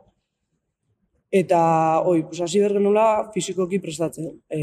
Eta, 1.35 2.01
oi, 2.07 2.21
pues 2.23 2.39
hasi 2.45 2.61
behar 2.63 2.77
genuela 2.77 3.05
fizikoki 3.35 3.81
prestatzen, 3.83 4.29
e, 4.47 4.59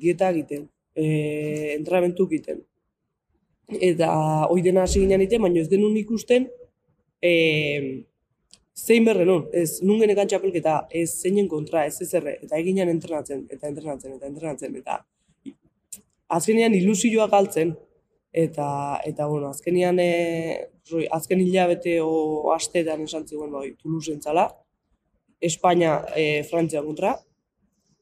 dieta 0.00 0.32
egiten, 0.32 0.64
e, 0.98 1.04
entramentu 1.76 2.26
egiten. 2.26 2.64
Eta, 3.68 4.08
hoi 4.50 4.64
dena 4.64 4.82
hasi 4.82 5.04
ginen 5.04 5.22
egiten, 5.22 5.44
baina 5.44 5.62
ez 5.62 5.68
genuen 5.70 5.94
ikusten, 6.00 6.48
e, 7.22 7.32
zein 8.74 9.06
behar 9.06 9.22
genuen, 9.22 9.46
ez 9.62 9.78
nun 9.86 10.02
genekan 10.02 10.32
txapelketa, 10.32 10.80
ez 10.90 11.06
zeinen 11.22 11.46
kontra, 11.54 11.84
ez 11.86 12.02
ez 12.02 12.10
erre, 12.18 12.34
eta 12.48 12.58
eginean 12.58 12.90
entrenatzen, 12.96 13.46
eta 13.54 13.70
entrenatzen, 13.70 14.18
eta 14.18 14.26
entrenatzen, 14.32 14.74
eta 14.82 14.98
azkenean 16.28 16.74
ilusioa 16.76 17.28
galtzen, 17.32 17.74
eta, 18.32 18.68
eta 19.08 19.26
bueno, 19.26 19.50
azkenean, 19.50 19.98
e, 20.00 20.68
azken 21.12 21.40
hilabete 21.40 21.98
o 22.02 22.52
astetan 22.54 23.02
esan 23.04 23.26
ziguen, 23.26 23.52
bai, 23.52 23.72
Toulouse 23.80 24.12
entzala, 24.12 24.48
Espainia 25.40 26.00
e, 26.16 26.42
Frantzia 26.44 26.82
kontra 26.82 27.14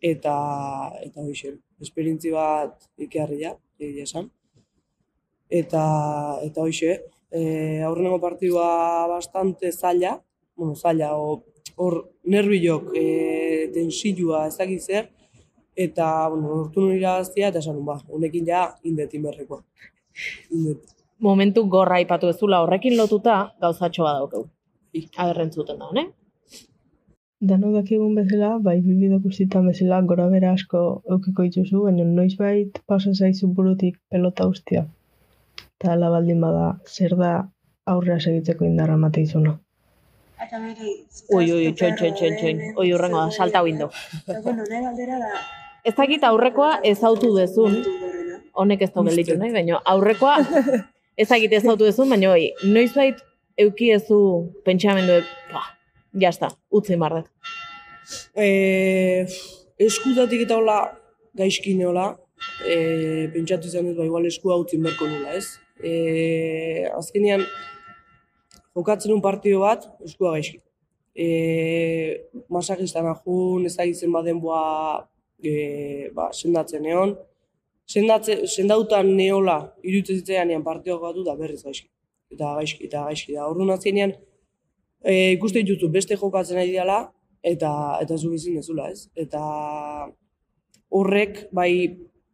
eta 0.00 0.34
eta 1.04 1.24
hoxe, 1.24 1.56
esperientzi 1.80 2.32
bat 2.32 2.88
ikarria, 2.98 3.54
egia 3.80 4.04
esan. 4.04 4.30
Eta 5.48 5.82
eta 6.46 6.62
hoxe, 6.62 6.96
eh 7.30 7.82
aurrengo 7.84 8.20
partidua 8.20 9.06
bastante 9.08 9.72
zaila, 9.72 10.22
bueno, 10.56 10.74
zaila 10.74 11.12
hor 11.14 11.96
nerviok 12.24 12.92
eh 12.94 13.70
tensilua 13.74 14.46
ez 14.48 14.58
eta 15.76 16.28
bueno, 16.32 16.48
lortu 16.48 16.86
nuen 16.86 16.98
irabaztia 16.98 17.48
eta 17.52 17.60
esan 17.62 17.82
ba, 17.84 17.98
honekin 18.08 18.46
ja 18.48 18.66
indetin 18.84 19.22
berrekoa. 19.22 19.62
Indet. 20.50 20.94
Momentu 21.20 21.64
gorra 21.72 21.96
aipatu 22.00 22.28
ezula 22.32 22.60
horrekin 22.64 22.96
lotuta 22.96 23.36
gauzatxo 23.60 24.04
bat 24.04 24.20
daukeu. 24.20 24.46
Aberrentzuten 25.16 25.78
da, 25.80 25.90
ne? 25.92 26.06
Danok 27.48 27.74
dakigun 27.76 28.14
bezala, 28.16 28.54
bai 28.66 28.78
bilbide 28.80 29.18
guztietan 29.24 29.66
bezala 29.68 30.00
gora 30.12 30.28
bera 30.32 30.54
asko 30.56 30.80
eukiko 31.16 31.44
dituzu, 31.48 31.82
baina 31.84 32.04
noiz 32.04 32.32
bait 32.38 32.80
pasa 32.86 33.12
zaizu 33.12 33.50
burutik 33.58 33.98
pelota 34.10 34.46
ustia. 34.48 34.86
Eta 35.76 35.92
ala 35.92 36.08
baldin 36.14 36.40
bada, 36.40 36.70
zer 36.86 37.16
da 37.20 37.34
aurrea 37.94 38.18
segitzeko 38.20 38.64
indarra 38.64 38.96
mate 38.96 39.20
izuna. 39.28 39.58
Ui, 41.36 41.44
ui, 41.52 41.72
txoin, 41.74 41.94
txoin, 41.96 42.16
txoin, 42.16 42.40
txoin. 42.40 42.64
Ui, 42.76 42.90
urrengo 42.96 43.22
da, 43.22 43.30
salta 43.30 43.62
huindo. 43.64 43.90
Ez 45.86 45.94
dakit 45.94 46.24
aurrekoa 46.26 46.80
ez 46.82 46.98
autu 47.06 47.30
dezun, 47.36 47.76
honek 48.58 48.82
ez 48.82 48.90
da 48.90 49.04
gelditu 49.06 49.36
nahi, 49.38 49.52
baina 49.54 49.78
aurrekoa 49.92 50.40
ez 51.22 51.28
dakit 51.30 51.54
ez 51.54 51.62
autu 51.64 51.86
dezun, 51.86 52.10
baina 52.10 52.32
oi, 52.32 52.48
noiz 52.66 52.90
bait 52.96 53.22
euki 53.62 53.92
ezu 53.94 54.18
pentsamendu, 54.66 55.20
pa, 55.52 55.62
jazta, 56.24 56.50
utzi 56.74 56.98
marret. 56.98 57.30
E, 58.34 58.48
eskutatik 59.86 60.42
eta 60.48 60.58
hola 60.58 60.80
gaizki 61.38 61.76
neola, 61.78 62.10
e, 62.66 63.30
pentsatu 63.34 63.70
izan 63.70 63.86
dut, 63.86 64.00
ba, 64.00 64.10
igual 64.10 64.26
eskua 64.26 64.58
utzin 64.60 64.82
berko 64.84 65.06
nula, 65.06 65.38
ez? 65.38 65.54
E, 65.78 66.90
azkenean, 66.98 67.46
jokatzen 68.76 69.14
un 69.14 69.22
partido 69.22 69.62
bat, 69.62 69.86
eskua 70.04 70.34
gaizki. 70.34 70.58
E, 71.14 71.26
masakistan 72.52 73.06
ahun, 73.14 73.70
ez 73.70 73.76
da 73.78 73.86
baden 74.18 74.42
boa, 74.42 75.06
e, 75.48 76.10
ba, 76.14 76.30
sendatzen 76.32 76.86
egon. 76.86 77.16
Sendatze, 77.86 78.40
sendautan 78.46 79.12
neola, 79.16 79.60
irutzen 79.86 80.18
zitzean 80.20 80.50
ean 80.50 80.64
partioak 80.66 81.00
batu 81.02 81.22
da 81.26 81.36
berriz 81.38 81.62
gaizki. 81.62 81.88
Eta 82.34 82.56
gaizki, 82.58 82.88
eta 82.88 83.04
gaizki 83.06 83.36
da. 83.36 83.46
Orduan 83.46 83.70
azkenean, 83.76 84.16
e, 85.02 85.32
ikuste 85.36 85.62
dituzu 85.62 85.90
beste 85.92 86.18
jokatzen 86.18 86.58
ari 86.62 86.74
dela 86.74 87.00
eta 87.46 87.72
eta 88.02 88.18
zu 88.18 88.32
bizin 88.32 88.58
ezula, 88.62 88.90
ez? 88.90 89.06
Eta 89.14 89.42
horrek 90.90 91.46
bai 91.54 91.70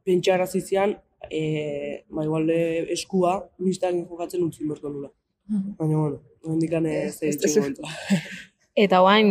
pentsarazi 0.07 0.61
zian 0.61 0.97
eh 1.31 2.03
bai 2.11 2.25
igualde 2.27 2.57
eskua 2.93 3.37
nistan 3.59 4.05
jokatzen 4.09 4.43
utzi 4.45 4.69
berko 4.69 4.89
nula. 4.89 5.11
Mhm. 5.49 5.77
Baina 5.79 5.99
bueno, 5.99 6.19
hendikan 6.47 6.87
ez 6.87 7.21
Eta 8.75 9.03
orain 9.03 9.29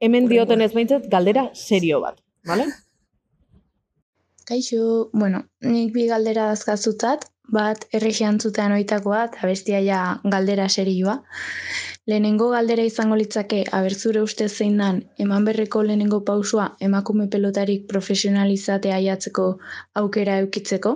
hemen 0.00 0.28
dioten 0.28 0.60
ez 0.60 0.72
behintzat 0.72 1.08
galdera 1.12 1.50
serio 1.54 2.00
bat, 2.00 2.20
vale? 2.46 2.66
Kaixo, 4.46 5.10
bueno, 5.12 5.42
nik 5.66 5.92
bi 5.94 6.06
galdera 6.06 6.46
dazkazutzat, 6.52 7.26
bat 7.52 7.84
erregian 7.94 8.38
zutean 8.40 8.74
oitakoa 8.76 9.24
eta 9.28 9.48
bestia 9.50 9.80
ja 9.82 10.00
galdera 10.34 10.68
serioa. 10.68 11.16
Lehenengo 12.06 12.48
galdera 12.50 12.84
izango 12.86 13.16
litzake 13.18 13.64
abertzure 13.78 14.22
uste 14.22 14.48
zein 14.48 14.76
dan 14.78 15.00
eman 15.24 15.44
berreko 15.48 15.82
lehenengo 15.82 16.20
pausua 16.28 16.66
emakume 16.88 17.26
pelotarik 17.32 17.86
profesionalizatea 17.92 18.98
jatzeko 19.06 19.46
aukera 20.02 20.38
eukitzeko. 20.44 20.92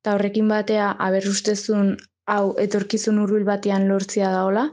Eta 0.00 0.14
horrekin 0.16 0.48
batea 0.52 0.90
aber 1.08 1.28
ustezun 1.32 1.96
hau 2.26 2.54
etorkizun 2.64 3.18
hurbil 3.18 3.44
batean 3.48 3.88
lortzia 3.88 4.30
daola, 4.30 4.68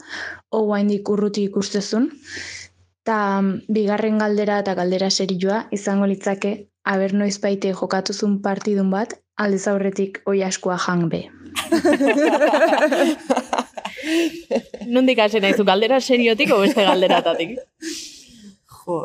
o 0.51 0.65
guaindik 0.65 1.09
urruti 1.09 1.47
ikustezun. 1.49 2.11
Ta 3.07 3.19
bigarren 3.71 4.17
galdera 4.19 4.59
eta 4.63 4.73
galdera 4.75 5.09
serioa 5.09 5.61
izango 5.77 6.07
litzake 6.11 6.51
aber 6.93 7.13
noiz 7.19 7.37
baite 7.43 7.71
jokatuzun 7.75 8.41
partidun 8.43 8.89
bat 8.91 9.13
aldez 9.43 9.67
aurretik 9.71 10.21
oi 10.31 10.39
askoa 10.47 10.77
jangbe. 10.85 11.21
Nondik 14.95 15.19
hasi 15.19 15.41
nahi 15.43 15.53
zu 15.57 15.65
galdera 15.67 15.99
seriotik 15.99 16.51
o 16.55 16.59
beste 16.63 16.85
galderatatik? 16.87 17.55
Jo, 18.79 18.99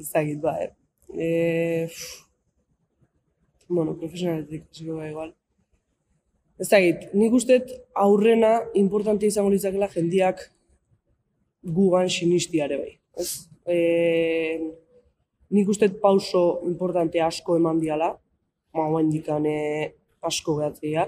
ezagit 0.00 0.40
ba, 0.42 0.52
eh. 0.62 0.70
E, 1.14 1.26
bueno, 3.68 3.94
profesionaletik, 3.98 4.66
ziko 4.72 4.98
ba, 4.98 5.08
igual. 5.10 5.30
Ezagit, 6.62 7.08
nik 7.18 7.32
usteet 7.34 7.70
aurrena 8.06 8.52
importante 8.82 9.26
izango 9.26 9.50
litzakela 9.54 9.90
jendiak 9.94 10.50
gugan 11.78 12.08
sinistiare 12.10 12.78
bai. 12.78 12.92
Ez? 13.16 13.48
E, 13.66 13.76
nik 15.54 15.68
usteet 15.70 16.00
pauso 16.02 16.60
importante 16.66 17.20
asko 17.22 17.56
eman 17.56 17.80
diala, 17.80 18.10
ma 18.74 18.88
ba, 18.90 19.02
dikane 19.10 19.58
asko 20.24 20.58
gehatzea. 20.58 21.06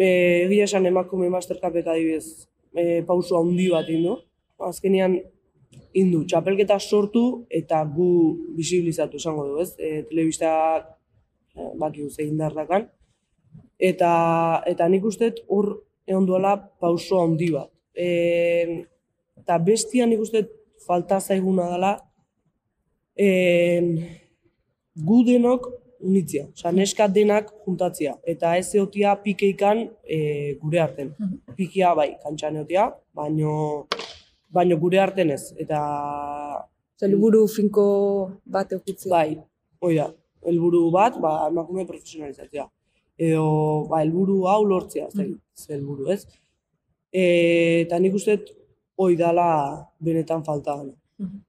E, 0.00 0.06
egia 0.46 0.64
esan 0.64 0.88
emakume 0.88 1.28
mastercapek 1.32 1.90
adibidez 1.92 2.48
e, 2.72 3.02
pauso 3.06 3.38
handi 3.40 3.68
bat 3.72 3.88
indu. 3.92 4.16
Azkenean 4.60 5.18
indu, 5.96 6.22
txapelketa 6.28 6.78
sortu 6.80 7.44
eta 7.50 7.82
gu 7.84 8.08
bisibilizatu 8.56 9.20
esango 9.20 9.46
du, 9.48 9.58
ez? 9.64 9.74
E, 9.78 10.04
telebistak 10.08 10.88
e, 11.56 11.68
baki 11.80 12.06
guze 12.06 12.24
indarrakan. 12.24 12.88
Eta, 13.80 14.12
eta 14.68 14.88
nik 14.92 15.04
uste 15.08 15.32
hor 15.48 15.74
egon 16.08 16.26
duela 16.28 16.56
pauso 16.80 17.20
handi 17.24 17.50
bat. 17.52 17.70
E, 17.94 18.86
eta 19.40 19.58
bestia 19.64 20.06
nik 20.08 20.20
uste 20.22 20.46
falta 20.86 21.20
zaiguna 21.20 21.68
dela 21.72 21.92
e, 23.16 23.28
gu 24.96 25.22
denok 25.26 25.68
unitzia. 26.00 26.46
Osa, 26.54 26.72
neska 26.72 27.08
denak 27.08 27.50
juntatzia. 27.66 28.16
Eta 28.24 28.54
ez 28.56 28.74
eotia 28.74 29.14
pikeikan 29.24 29.84
e, 30.04 30.56
gure 30.62 30.80
arten. 30.80 31.12
Mhm. 31.18 31.56
Pikia 31.56 31.94
bai, 31.94 32.14
kantxan 32.22 32.56
eotia, 32.62 32.90
baino, 33.14 33.86
baino 34.48 34.80
gure 34.80 35.00
arten 35.00 35.30
ez. 35.36 35.52
Eta... 35.58 35.80
Zelburu 37.00 37.46
finko 37.48 37.84
bat 38.44 38.72
eukitzea. 38.76 39.10
Bai, 39.10 39.38
hoi 39.80 39.94
da. 39.96 40.10
Elburu 40.50 40.82
bat, 40.92 41.16
ba, 41.20 41.46
emakume 41.48 41.86
profesionalizatzea. 41.88 42.66
Edo, 43.20 43.44
ba, 43.88 44.02
elburu 44.04 44.42
hau 44.48 44.60
lortzea, 44.68 45.06
ez 45.08 45.16
da, 45.16 45.24
helburu, 45.76 46.10
ez? 46.12 46.26
E, 47.12 47.22
eta 47.86 47.98
nik 48.00 48.16
uste, 48.16 48.36
hoi 49.00 49.14
dala 49.16 49.50
benetan 50.04 50.44
falta 50.44 50.76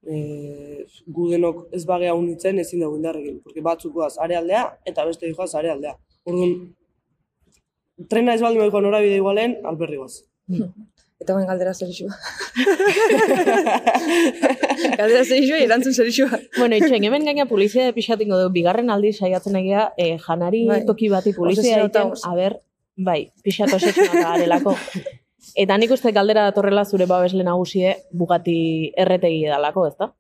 e, 0.03 0.85
gu 1.07 1.29
denok 1.31 1.67
ez 1.75 1.83
bagea 1.87 2.13
unitzen 2.17 2.59
ezin 2.63 2.83
dugu 2.83 2.99
indarrekin, 2.99 3.39
porque 3.43 3.63
batzuk 3.65 3.93
goaz 3.95 4.15
arealdea 4.25 4.63
eta 4.85 5.05
beste 5.07 5.27
dijoaz 5.27 5.53
arealdea. 5.59 5.93
Orduan, 6.27 6.55
trena 8.11 8.35
ez 8.35 8.41
baldin 8.41 8.63
nora 8.63 8.81
norabide 8.87 9.21
igualen, 9.21 9.51
alberri 9.65 9.97
goaz. 10.01 10.15
Eta 11.21 11.35
bain 11.37 11.45
galdera 11.45 11.73
zer 11.73 11.89
isua. 11.93 12.09
galdera 14.99 15.23
zer 15.23 15.43
isua, 15.43 15.59
erantzun 15.67 15.93
zer 15.93 16.09
isua. 16.09 16.39
Bueno, 16.57 16.75
itxen, 16.75 17.03
hemen 17.05 17.27
gaina 17.29 17.45
polizia 17.45 17.85
de 17.85 17.93
pixatingo 17.93 18.41
du, 18.41 18.49
bigarren 18.55 18.89
aldi 18.89 19.13
saiatzen 19.13 19.55
egia, 19.61 19.91
eh, 19.97 20.17
janari 20.25 20.65
Bai. 20.67 20.81
toki 20.89 21.07
bati 21.13 21.31
polizia 21.37 21.77
egiten, 21.77 22.07
a 22.25 22.35
ber, 22.35 22.57
bai, 22.97 23.21
pixat 23.45 23.73
obsesionata 23.77 24.27
garelako. 24.33 24.75
Eta 25.57 25.77
nik 25.77 25.91
uste 25.91 26.11
galdera 26.15 26.45
datorrela 26.49 26.83
zure 26.85 27.07
babesle 27.09 27.43
nagusie 27.43 27.95
bugati 28.13 28.57
erretegi 29.03 29.45
edalako, 29.47 29.87
ezta? 29.89 30.11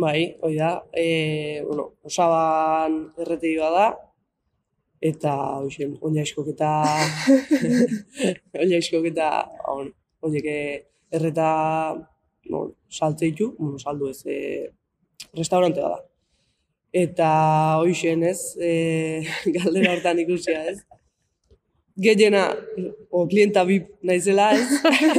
Bai, 0.00 0.34
hoi 0.42 0.56
da. 0.56 0.72
E, 0.90 1.62
bueno, 1.66 1.92
osaban 2.02 2.96
erretegi 3.20 3.60
bada, 3.60 3.92
eta 5.04 5.34
hoxen, 5.60 5.98
oinaiskok 6.00 6.48
eta 6.54 6.70
oinaiskok 8.64 9.06
eta 9.12 9.28
on, 9.70 9.92
oiek 10.24 10.48
erreta 11.14 11.50
no, 12.50 12.64
saltze 12.90 13.28
ditu, 13.28 13.52
bueno, 13.58 13.78
saldu 13.78 14.10
ez, 14.10 14.24
e, 14.26 14.38
restaurante 15.36 15.84
bada. 15.84 16.02
Eta 17.04 17.28
hoxen 17.82 18.24
ez, 18.26 18.40
e, 18.58 18.72
galdera 19.58 19.94
hortan 19.94 20.24
ikusia 20.24 20.64
ez. 20.72 20.78
Gehiena, 21.94 22.48
o 23.10 23.28
klienta 23.30 23.62
bip 23.64 23.86
naizela 24.02 24.48
ez, 24.56 24.66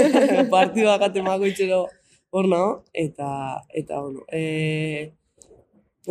partidua 0.56 0.98
gatemako 1.00 1.48
itxero 1.48 1.86
hor 2.36 2.50
nago, 2.52 2.72
eta, 2.92 3.28
eta, 3.72 4.02
bueno, 4.04 4.26
e, 4.28 5.12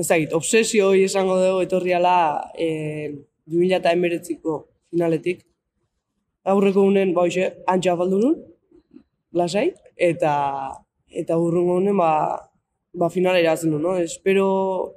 ezagit, 0.00 0.32
obsesio 0.32 0.88
hori 0.88 1.04
esango 1.04 1.36
dugu 1.36 1.66
etorriala 1.66 2.14
e, 2.56 3.12
2019ko 3.52 4.56
finaletik. 4.88 5.44
Aurreko 6.48 6.86
unen, 6.88 7.12
ba 7.16 7.26
hoxe, 7.28 7.50
antxa 7.68 7.92
afaldurun, 7.92 8.38
lasai, 9.36 9.68
eta, 9.96 10.32
eta 11.12 11.36
urrungo 11.40 11.76
unen, 11.82 12.00
ba, 12.00 12.10
ba 12.94 13.10
finala 13.10 13.40
irazen 13.40 13.70
du, 13.74 13.78
no? 13.78 13.96
Espero 13.98 14.46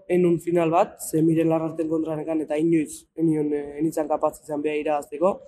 enun 0.08 0.40
final 0.40 0.72
bat, 0.72 0.98
ze 1.02 1.22
miren 1.26 1.50
larrarten 1.50 1.90
kontranekan, 1.90 2.42
eta 2.46 2.58
inoiz, 2.58 3.06
enion, 3.18 3.54
eh, 3.54 3.78
enitzan 3.82 4.08
kapaz 4.08 4.38
izan 4.44 4.62
beha 4.62 4.78
irabazteko. 4.78 5.40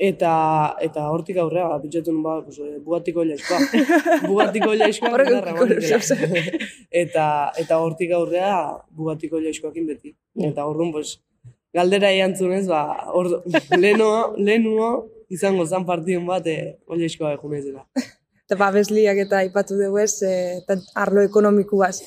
Eta, 0.00 0.32
eta 0.80 1.08
hortik 1.12 1.36
aurrea, 1.42 1.66
ba, 1.68 1.80
pentsatu 1.82 2.14
nun, 2.14 2.22
ba, 2.24 2.38
pues, 2.44 2.58
eh, 2.64 2.78
bugatiko 2.84 3.24
ilaizkoa. 3.26 3.58
bugatiko 4.30 4.72
ilaizkoa, 4.72 5.24
dutela. 5.26 5.98
eta, 7.02 7.26
eta 7.64 7.80
hortik 7.82 8.14
aurrea, 8.16 8.54
bugatiko 8.96 9.42
ilaizkoakin 9.42 9.90
beti. 9.90 10.14
Eta 10.48 10.64
orduan, 10.70 10.94
pues, 10.94 11.18
galdera 11.74 12.14
erantzunez, 12.14 12.64
ba, 12.70 13.10
ordu, 13.12 13.42
lehenua, 13.82 14.30
lehenua, 14.38 14.94
izango 15.28 15.66
zan 15.66 15.84
partidun 15.84 16.24
bat, 16.30 16.46
e, 16.46 16.78
ilaizkoa 16.96 17.34
egun 17.36 17.58
ezela. 17.58 17.84
Eta 18.50 18.56
babesliak 18.58 19.14
eta 19.22 19.44
aipatu 19.44 19.76
dugu 19.78 20.00
ez, 20.02 20.24
e, 20.26 20.58
eta 20.58 20.74
arlo 20.98 21.22
ekonomikuaz. 21.22 22.00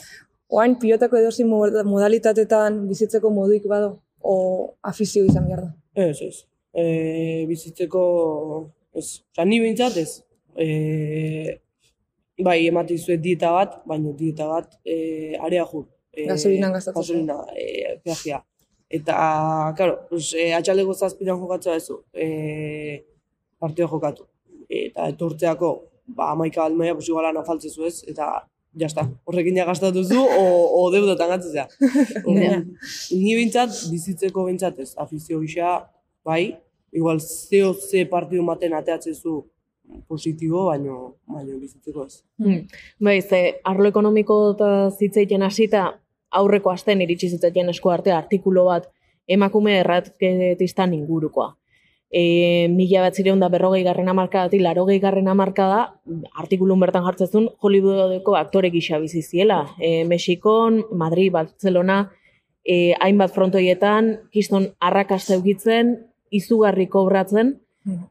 Oain 0.51 0.73
pilotako 0.75 1.15
edozi 1.15 1.45
modalitatetan 1.47 2.81
bizitzeko 2.89 3.29
moduik 3.31 3.63
bado, 3.71 3.93
o 4.19 4.33
afizio 4.83 5.23
izan 5.23 5.45
behar 5.47 5.61
da. 5.61 5.69
Ez, 6.03 6.17
ez. 6.25 6.41
E, 6.75 6.83
bizitzeko, 7.47 8.01
ez, 8.91 9.05
oza, 9.31 9.45
ni 9.47 9.61
behintzat 9.63 9.95
ez. 10.01 10.09
E, 10.59 10.67
bai, 12.43 12.57
ematen 12.65 12.99
zuet 12.99 13.23
dieta 13.23 13.53
bat, 13.55 13.79
baina 13.87 14.11
dieta 14.19 14.49
bat 14.51 14.75
e, 14.83 14.97
area 15.39 15.63
jur. 15.71 15.87
E, 16.11 16.27
Gasolinan 16.27 16.75
gastatzen. 16.75 17.23
Gasolina, 17.23 17.39
e, 17.55 17.95
peajea. 18.03 18.41
Eta, 18.99 19.15
claro, 19.79 19.95
pues, 20.11 20.33
e, 20.35 20.51
atxaleko 20.59 20.99
zazpiran 20.99 21.39
jokatzea 21.39 21.79
ez 21.79 21.87
e, 22.11 22.29
partio 23.63 23.87
jokatu. 23.95 24.27
Eta 24.67 25.07
etortzeako, 25.15 25.73
ba, 26.07 26.31
amaika 26.31 26.65
almaia, 26.65 26.93
pues 26.93 27.09
igual 27.09 27.25
anafaltze 27.25 27.69
zu 27.69 27.85
ez, 27.85 28.03
eta 28.07 28.47
jazta, 28.79 29.05
horrekin 29.25 29.57
ja 29.57 29.65
gastatu 29.65 30.03
zu, 30.03 30.19
o, 30.19 30.43
o 30.81 30.91
deudatan 30.91 31.35
gatzea. 31.35 31.67
Orduan, 32.27 32.69
Ni 33.11 33.33
behintzat, 33.35 33.75
bizitzeko 33.91 34.45
behintzat 34.47 34.79
ez, 34.79 34.91
afizio 34.97 35.39
gisa, 35.43 35.79
bai, 36.25 36.55
igual 36.93 37.21
zeo 37.21 37.73
ze 37.73 38.05
partidu 38.09 38.43
maten 38.43 38.73
ateatzen 38.73 39.15
zu 39.15 39.43
positibo, 40.07 40.67
baino, 40.71 41.17
baino 41.27 41.57
bizitzeko 41.59 42.05
ez. 42.05 42.23
Bai, 42.99 43.21
ze 43.21 43.59
arlo 43.63 43.89
ekonomiko 43.89 44.39
eta 44.53 44.69
zitzeiten 44.91 45.43
hasita 45.43 45.91
aurreko 46.33 46.71
asten 46.71 47.01
iritsi 47.05 47.29
zitzaien 47.29 47.69
esku 47.69 47.91
arte 47.93 48.13
artikulu 48.15 48.65
bat 48.69 48.89
emakume 49.27 49.77
erratketistan 49.79 50.93
ingurukoa. 50.93 51.53
E, 52.13 52.67
mila 52.69 53.01
bat 53.01 53.15
zireun 53.17 53.39
da 53.41 53.47
berrogei 53.49 53.81
garren 53.81 54.11
amarkadatik, 54.11 54.61
larogei 54.61 54.99
garren 55.01 55.27
amarkada, 55.31 55.95
artikulun 56.37 56.79
bertan 56.83 57.01
jartzezun, 57.07 57.47
Hollywoodeko 57.65 58.35
aktore 58.37 58.69
gisa 58.69 58.99
bizi 59.01 59.23
ziela. 59.25 59.63
E, 59.81 60.03
Mexikon, 60.05 60.83
Madrid, 60.91 61.31
Barcelona, 61.33 62.11
e, 62.63 62.93
hainbat 63.01 63.33
frontoietan, 63.33 64.11
kiston 64.31 64.69
arrakasta 64.79 65.33
eukitzen, 65.33 65.95
izugarri 66.29 66.85
kobratzen, 66.87 67.59
Mhm. 67.85 68.05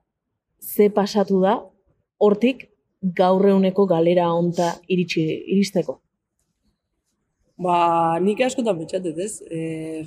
ze 0.59 0.91
pasatu 0.91 1.41
da, 1.41 1.61
hortik 2.19 2.69
gaur 3.03 3.47
eguneko 3.47 3.87
galera 3.87 4.33
honta 4.33 4.75
iritsi, 4.88 5.23
iristeko. 5.47 6.01
Ba, 7.59 8.19
nik 8.21 8.41
askotan 8.41 8.79
pentsatet 8.79 9.19
ez, 9.19 9.43
e, 9.51 10.03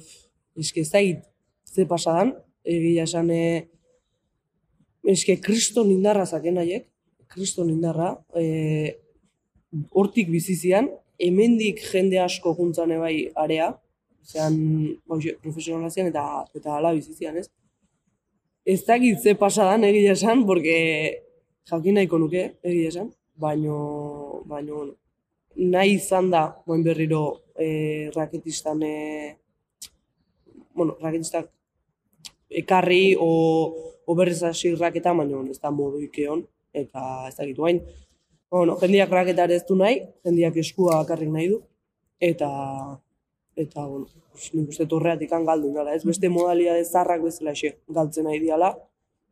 eske 0.60 0.82
ez 0.82 0.92
dakit 0.92 1.24
ze 1.66 1.86
pasadan, 1.86 2.34
egia 2.64 3.04
esan, 3.04 3.32
e, 3.32 3.68
eske 5.12 5.38
kriston 5.42 5.92
indarra 5.94 6.26
zaken 6.26 6.60
haiek, 6.62 6.88
kriston 7.32 7.70
indarra, 7.70 8.14
e, 8.38 8.96
hortik 9.92 10.30
bizizian, 10.32 10.90
hemendik 11.22 11.82
jende 11.92 12.20
asko 12.22 12.56
juntzan 12.58 12.94
ebai 12.96 13.30
area, 13.46 13.72
zean, 14.26 14.58
ba, 15.06 15.18
hoxe, 15.18 15.36
profesionala 15.44 15.92
zian 15.92 16.10
eta, 16.10 16.26
eta 16.58 16.76
ala 16.80 16.94
bizizian, 16.96 17.38
ez? 17.38 17.48
Ez 18.66 18.82
dakit 18.88 19.22
ze 19.22 19.36
pasadan 19.38 19.86
egia 19.86 20.16
esan, 20.18 20.46
porque 20.46 20.76
jakin 21.70 22.00
nahiko 22.00 22.20
nuke 22.22 22.46
egia 22.64 22.92
esan, 22.94 23.12
baino, 23.38 24.42
baino, 24.50 24.86
nahi 25.56 26.00
izan 26.00 26.32
da, 26.34 26.48
moin 26.66 26.84
berriro, 26.84 27.24
e, 27.56 28.10
raketistan, 28.16 28.82
e, 28.84 29.36
bueno, 30.74 30.98
raketistak 31.02 31.52
ekarri, 32.50 33.16
o, 33.20 33.30
o 34.06 34.16
berrez 34.16 34.42
hasi 34.44 34.74
raketa, 34.76 35.14
baina 35.14 35.42
ez 35.50 35.60
da 35.60 35.72
modu 35.72 36.02
ikeon, 36.04 36.46
eta 36.74 37.28
ez 37.30 37.36
dakit 37.38 37.58
guain. 37.58 37.82
Bueno, 38.52 38.78
jendiak 38.82 39.12
raketa 39.12 39.48
ere 39.48 39.58
ez 39.60 39.66
du 39.68 39.76
nahi, 39.76 40.02
jendiak 40.24 40.58
eskua 40.62 41.02
bakarrik 41.02 41.32
nahi 41.34 41.48
du, 41.52 41.62
eta, 42.22 42.50
eta, 43.58 43.86
bueno, 43.88 44.08
nik 44.54 44.70
uste 44.70 44.86
torreatik 44.88 45.32
galdu 45.48 45.74
dela, 45.74 45.96
ez 45.96 46.04
beste 46.06 46.30
modalia 46.30 46.76
zarrak 46.84 47.24
bezala 47.24 47.56
xe, 47.56 47.76
galtzen 47.90 48.28
nahi 48.30 48.40
diala, 48.44 48.76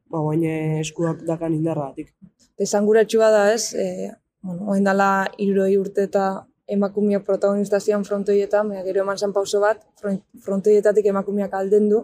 ba, 0.09 0.21
baina 0.21 0.79
eskuak 0.81 1.23
dakan 1.27 1.53
indarratik. 1.59 2.13
Esanguratxua 2.59 3.29
da 3.33 3.45
ez, 3.53 3.73
e, 3.73 4.11
bueno, 4.41 4.67
oain 4.71 4.83
dala 4.83 5.27
iruroi 5.37 5.77
urte 5.77 6.07
eta 6.09 6.45
emakumia 6.67 7.19
protagonista 7.23 7.79
zian 7.79 8.05
frontoietan, 8.07 8.71
gero 8.85 9.03
eman 9.03 9.17
zan 9.17 9.33
pauso 9.33 9.59
bat, 9.59 9.81
fron- 9.99 10.21
frontoietatik 10.45 11.05
emakumeak 11.11 11.53
alden 11.53 11.89
du, 11.89 12.03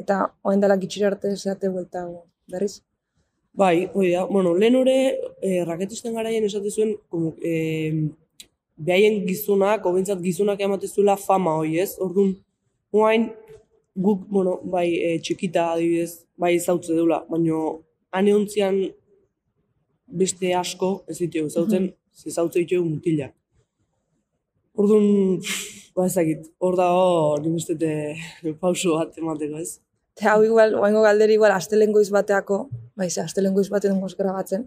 eta 0.00 0.26
oain 0.44 0.60
dala 0.60 0.76
gitxira 0.80 1.08
arte 1.12 1.36
zeate 1.36 1.70
buelta 1.72 2.04
berriz. 2.52 2.80
Bai, 3.56 3.88
hoi 3.94 4.10
da. 4.12 4.26
Bueno, 4.28 4.54
lehen 4.54 4.76
ore, 4.76 4.96
e, 5.40 5.64
raketisten 5.64 6.12
garaien 6.14 6.44
esate 6.44 6.70
zuen, 6.70 6.92
e, 7.40 7.52
behaien 8.76 9.22
gizunak, 9.24 9.86
obentzat 9.88 10.20
gizunak 10.20 10.60
ematen 10.60 10.92
zuela 10.92 11.16
fama 11.16 11.54
hoi, 11.56 11.78
ez? 11.80 11.94
Orduan, 12.04 12.34
guain, 12.92 13.30
guk, 13.96 14.26
bueno, 14.28 14.58
bai, 14.74 14.90
e, 15.00 15.14
txikita 15.24 15.70
adibidez, 15.72 16.26
bai 16.36 16.52
zautze 16.58 16.98
dula, 16.98 17.22
baina 17.30 17.62
hane 18.12 18.36
ontzian 18.36 18.82
beste 20.20 20.52
asko 20.54 20.92
ez 21.08 21.16
ditu 21.22 21.48
zautzen, 21.48 21.88
ze 22.12 22.30
zautze 22.30 22.60
ditu 22.60 22.84
mutilak. 22.84 23.32
Orduan, 24.76 25.40
ba 25.96 26.04
ezagit, 26.12 26.44
hor 26.60 26.76
dago, 26.76 27.40
nik 27.40 27.72
dut, 27.72 27.88
pauso 28.60 29.00
bat 29.00 29.16
emateko, 29.16 29.64
ez? 29.64 29.78
Eta 30.16 30.32
hau 30.32 30.44
igual, 30.46 30.74
oaingo 30.80 31.02
galderi 31.04 31.34
igual 31.36 31.52
astelengoiz 31.52 32.08
bateako, 32.08 32.70
bai, 32.96 33.10
ze 33.10 33.20
astelengoiz 33.20 33.68
batean 33.68 33.98
dengoz 33.98 34.14
grabatzen. 34.16 34.62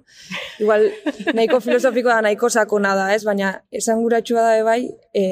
Igual, 0.62 0.86
nahiko 1.34 1.58
filosofikoa 1.66 2.20
da, 2.20 2.26
nahiko 2.28 2.52
sakona 2.54 2.91
da, 2.95 3.08
ez? 3.16 3.24
Baina, 3.26 3.56
esanguratsua 3.74 4.43
da 4.45 4.64
bai, 4.64 4.84
e, 5.14 5.24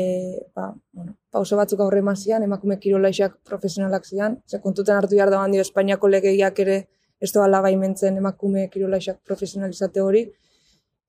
ba, 0.58 0.72
bueno, 0.92 1.14
pauso 1.30 1.60
batzuk 1.60 1.84
aurre 1.86 2.02
eman 2.02 2.18
zian, 2.18 2.42
emakume 2.42 2.80
kirolaixak 2.82 3.38
profesionalak 3.46 4.10
zian, 4.10 4.40
ze 4.50 4.58
kontutan 4.64 4.98
hartu 4.98 5.14
behar 5.14 5.30
da 5.30 5.46
dio 5.54 5.62
Espainiako 5.62 6.10
legeiak 6.10 6.60
ere 6.66 6.88
ez 7.22 7.32
doala 7.34 7.62
baimentzen 7.62 8.18
emakume 8.18 8.68
kirolaixak 8.74 9.22
profesionalizate 9.24 10.02
hori. 10.02 10.26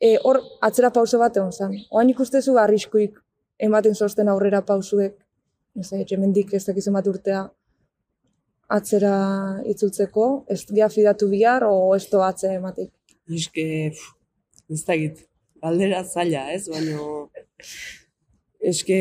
E, 0.01 0.19
hor, 0.23 0.43
atzera 0.61 0.93
pauso 0.93 1.19
bat 1.19 1.37
egon 1.37 1.53
zen. 1.53 1.73
Oain 1.91 2.13
ikustezu 2.13 2.59
arriskuik 2.61 3.17
ematen 3.59 3.95
zosten 3.95 4.29
aurrera 4.29 4.61
pausuek, 4.61 5.17
ez 5.81 5.89
da, 5.89 6.05
hemendik 6.05 6.53
ez 6.53 6.67
dakizen 6.67 6.93
bat 6.93 7.09
urtea, 7.09 7.47
atzera 8.69 9.15
itzultzeko, 9.69 10.29
ez 10.53 10.63
dia 10.69 10.89
fidatu 10.93 11.29
bihar, 11.33 11.65
o 11.65 11.95
ez 11.97 12.05
doa 12.13 12.29
atzera 12.33 12.59
ematik. 12.59 12.91
Eske, 13.41 13.65
ez 14.69 14.83
da 14.85 14.97
git, 15.01 15.25
galdera 15.63 16.03
zaila, 16.05 16.45
ez? 16.53 16.67
Baina, 16.69 17.07
eske, 18.73 18.99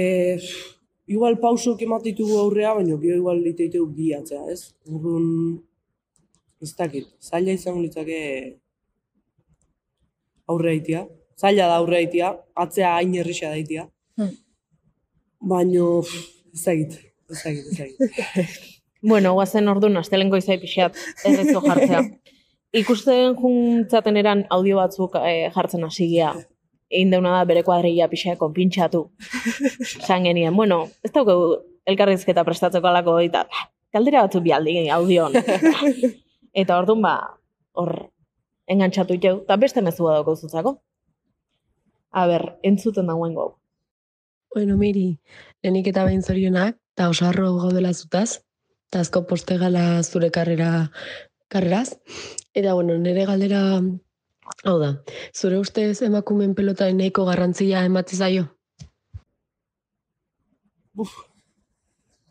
igual 1.12 1.38
pausok 1.44 1.84
ematitugu 1.88 2.40
aurrea, 2.40 2.74
baina 2.80 2.96
gero 3.02 3.20
igual 3.20 3.44
liteiteu 3.44 3.86
bi 3.98 4.14
atzea, 4.16 4.46
ez? 4.54 4.72
Urrun, 4.92 5.28
ez 6.64 6.72
dakit, 6.80 7.12
zaila 7.20 7.56
izango 7.60 7.84
litzake 7.84 8.22
aurre 10.48 10.74
aitia. 10.78 11.04
Zaila 11.38 11.68
da 11.70 11.76
aurre 11.82 12.00
aitia, 12.00 12.32
atzea 12.58 12.96
hain 12.96 13.14
errisa 13.20 13.52
daitia. 13.52 13.86
Hmm. 14.18 14.32
Baina, 15.52 15.92
pff, 16.08 16.34
ez 16.56 16.64
dakit, 16.64 16.98
ez 17.30 17.44
dakit, 17.44 17.70
ez 17.76 17.78
dakit. 17.84 18.74
Bueno, 19.02 19.34
guazen 19.34 19.68
orduan, 19.70 19.98
astelengo 19.98 20.38
izai 20.38 20.58
pixeat 20.62 20.98
errezo 21.26 21.62
jartzea. 21.62 22.02
Ikusten 22.82 23.36
juntzaten 23.40 24.18
eran 24.20 24.44
audio 24.50 24.78
batzuk 24.82 25.16
eh, 25.22 25.50
jartzen 25.56 25.86
hasi 25.88 26.10
gea. 26.12 26.34
Egin 26.90 27.12
deuna 27.12 27.34
da 27.36 27.46
bere 27.48 27.64
kuadrilla 27.68 28.08
pixea 28.12 28.36
konpintxatu. 28.40 29.04
Zan 30.06 30.28
genien, 30.28 30.56
bueno, 30.56 30.86
ez 31.04 31.12
dauke 31.16 31.36
elkarrizketa 31.88 32.44
prestatzeko 32.48 32.90
alako 32.90 33.18
eta 33.24 33.46
kaldera 33.94 34.26
batzuk 34.26 34.44
bialdi 34.44 34.90
audion. 34.94 35.36
eta 36.62 36.80
orduan 36.80 37.04
ba, 37.06 37.16
hor 37.78 37.94
engantxatu 38.68 39.18
jau, 39.24 39.38
eta 39.46 39.58
beste 39.62 39.84
mezua 39.84 40.18
dauko 40.18 40.36
zutzako. 40.36 40.78
A 42.12 42.26
ber, 42.28 42.50
entzuten 42.68 43.08
dagoen 43.08 43.36
gau. 43.36 43.52
Bueno, 44.54 44.78
Miri, 44.80 45.20
lehenik 45.64 45.92
eta 45.92 46.06
behin 46.08 46.24
zorionak, 46.24 46.78
eta 46.96 47.10
oso 47.12 47.28
harro 47.28 47.52
gaudela 47.60 47.94
zutaz, 47.94 48.42
eta 48.88 49.02
asko 49.04 49.26
postegala 49.28 50.02
zure 50.04 50.30
karrera 50.32 50.90
karreraz. 51.52 51.98
Eta, 52.54 52.74
bueno, 52.74 52.98
nire 52.98 53.26
galdera, 53.28 53.62
hau 54.64 54.78
da, 54.82 54.92
zure 55.36 55.60
ustez 55.60 56.02
emakumen 56.08 56.56
pelota 56.56 56.88
nahiko 56.94 57.26
garrantzia 57.28 57.84
ematzi 57.86 58.16
zaio? 58.18 58.48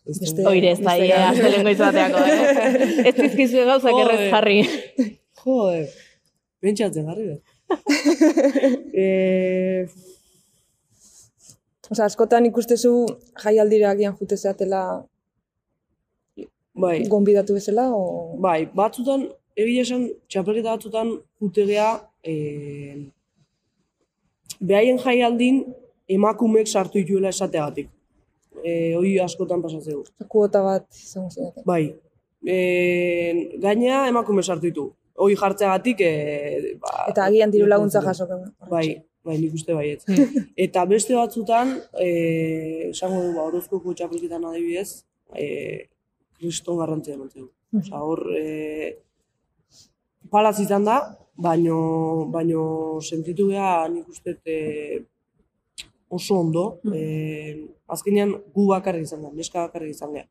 Ez 0.07 0.19
Beste- 0.21 0.43
da- 0.43 0.51
Oire 0.51 0.71
ez 0.73 0.81
da, 0.81 0.97
gara. 0.99 1.29
astelengo 1.31 1.71
izateako, 1.71 2.19
eh? 2.19 3.07
Ez 3.11 3.15
dizkizu 3.17 3.65
gauzak 3.67 3.97
errez 4.05 4.31
jarri. 4.33 4.59
Joder, 5.43 5.89
pentsatzen 6.63 7.09
jarri 7.11 7.25
behar. 7.31 7.41
eh, 9.03 9.89
Osa, 11.91 12.05
askotan 12.07 12.47
ikustezu 12.49 12.93
jaialdira 13.43 13.91
agian 13.95 14.15
jute 14.19 14.37
zeatela 14.39 14.81
bai, 16.77 16.97
gonbidatu 17.09 17.57
bezala, 17.57 17.89
o... 17.95 18.37
bai, 18.43 18.67
batzutan, 18.77 19.27
egia 19.57 19.85
esan, 19.87 20.07
txapelketa 20.29 20.75
batzutan 20.77 21.13
jutegea, 21.41 21.91
eh, 22.27 23.07
behaien 24.61 24.99
jaialdin 25.01 25.63
emakumeek 26.09 26.69
sartu 26.69 27.01
dituela 27.01 27.33
esateagatik. 27.35 27.91
Eh, 28.67 28.95
hoi 28.97 29.17
askotan 29.23 29.63
pasatzeu. 29.63 30.03
kuota 30.29 30.63
bat 30.63 30.87
izango 30.91 31.31
zinate. 31.31 31.63
Bai, 31.67 31.95
eh, 32.47 33.59
gainea 33.63 34.07
emakume 34.09 34.43
sartu 34.43 34.67
ditu. 34.71 34.87
Hoi 35.17 35.35
jartzeagatik, 35.37 36.01
eh, 36.01 36.77
ba, 36.81 37.07
Eta 37.09 37.25
agian 37.25 37.51
diru 37.51 37.67
laguntza 37.67 38.03
jaso. 38.03 38.27
Bai, 38.71 39.03
bai, 39.25 39.39
nik 39.39 39.55
uste 39.55 39.75
baiet. 39.75 40.05
Eta 40.67 40.85
beste 40.85 41.15
batzutan, 41.15 41.77
eh, 42.01 42.91
esango 42.91 43.23
du, 43.23 43.35
ba, 43.37 43.47
orozkoko 43.51 43.95
txapelketan 43.95 44.45
adibidez, 44.45 45.05
eh, 45.35 45.89
kriston 46.39 46.79
garrantzia 46.81 47.15
ematen 47.15 47.47
du. 47.47 47.51
Osa, 47.79 48.01
hor, 48.01 48.23
eh, 48.39 48.97
palaz 50.31 50.59
izan 50.61 50.85
da, 50.85 51.01
baino, 51.37 52.27
baino 52.33 53.01
sentitu 53.01 53.49
geha 53.51 53.89
nik 53.93 54.09
uste 54.09 54.37
eh, 54.45 55.03
oso 56.09 56.41
ondo. 56.41 56.65
Eh, 56.95 57.67
azkenean 57.89 58.35
gu 58.55 58.69
bakarrik 58.71 59.03
izan 59.09 59.23
da, 59.23 59.33
neska 59.33 59.67
bakarrik 59.67 59.95
izan 59.95 60.15
geha. 60.17 60.29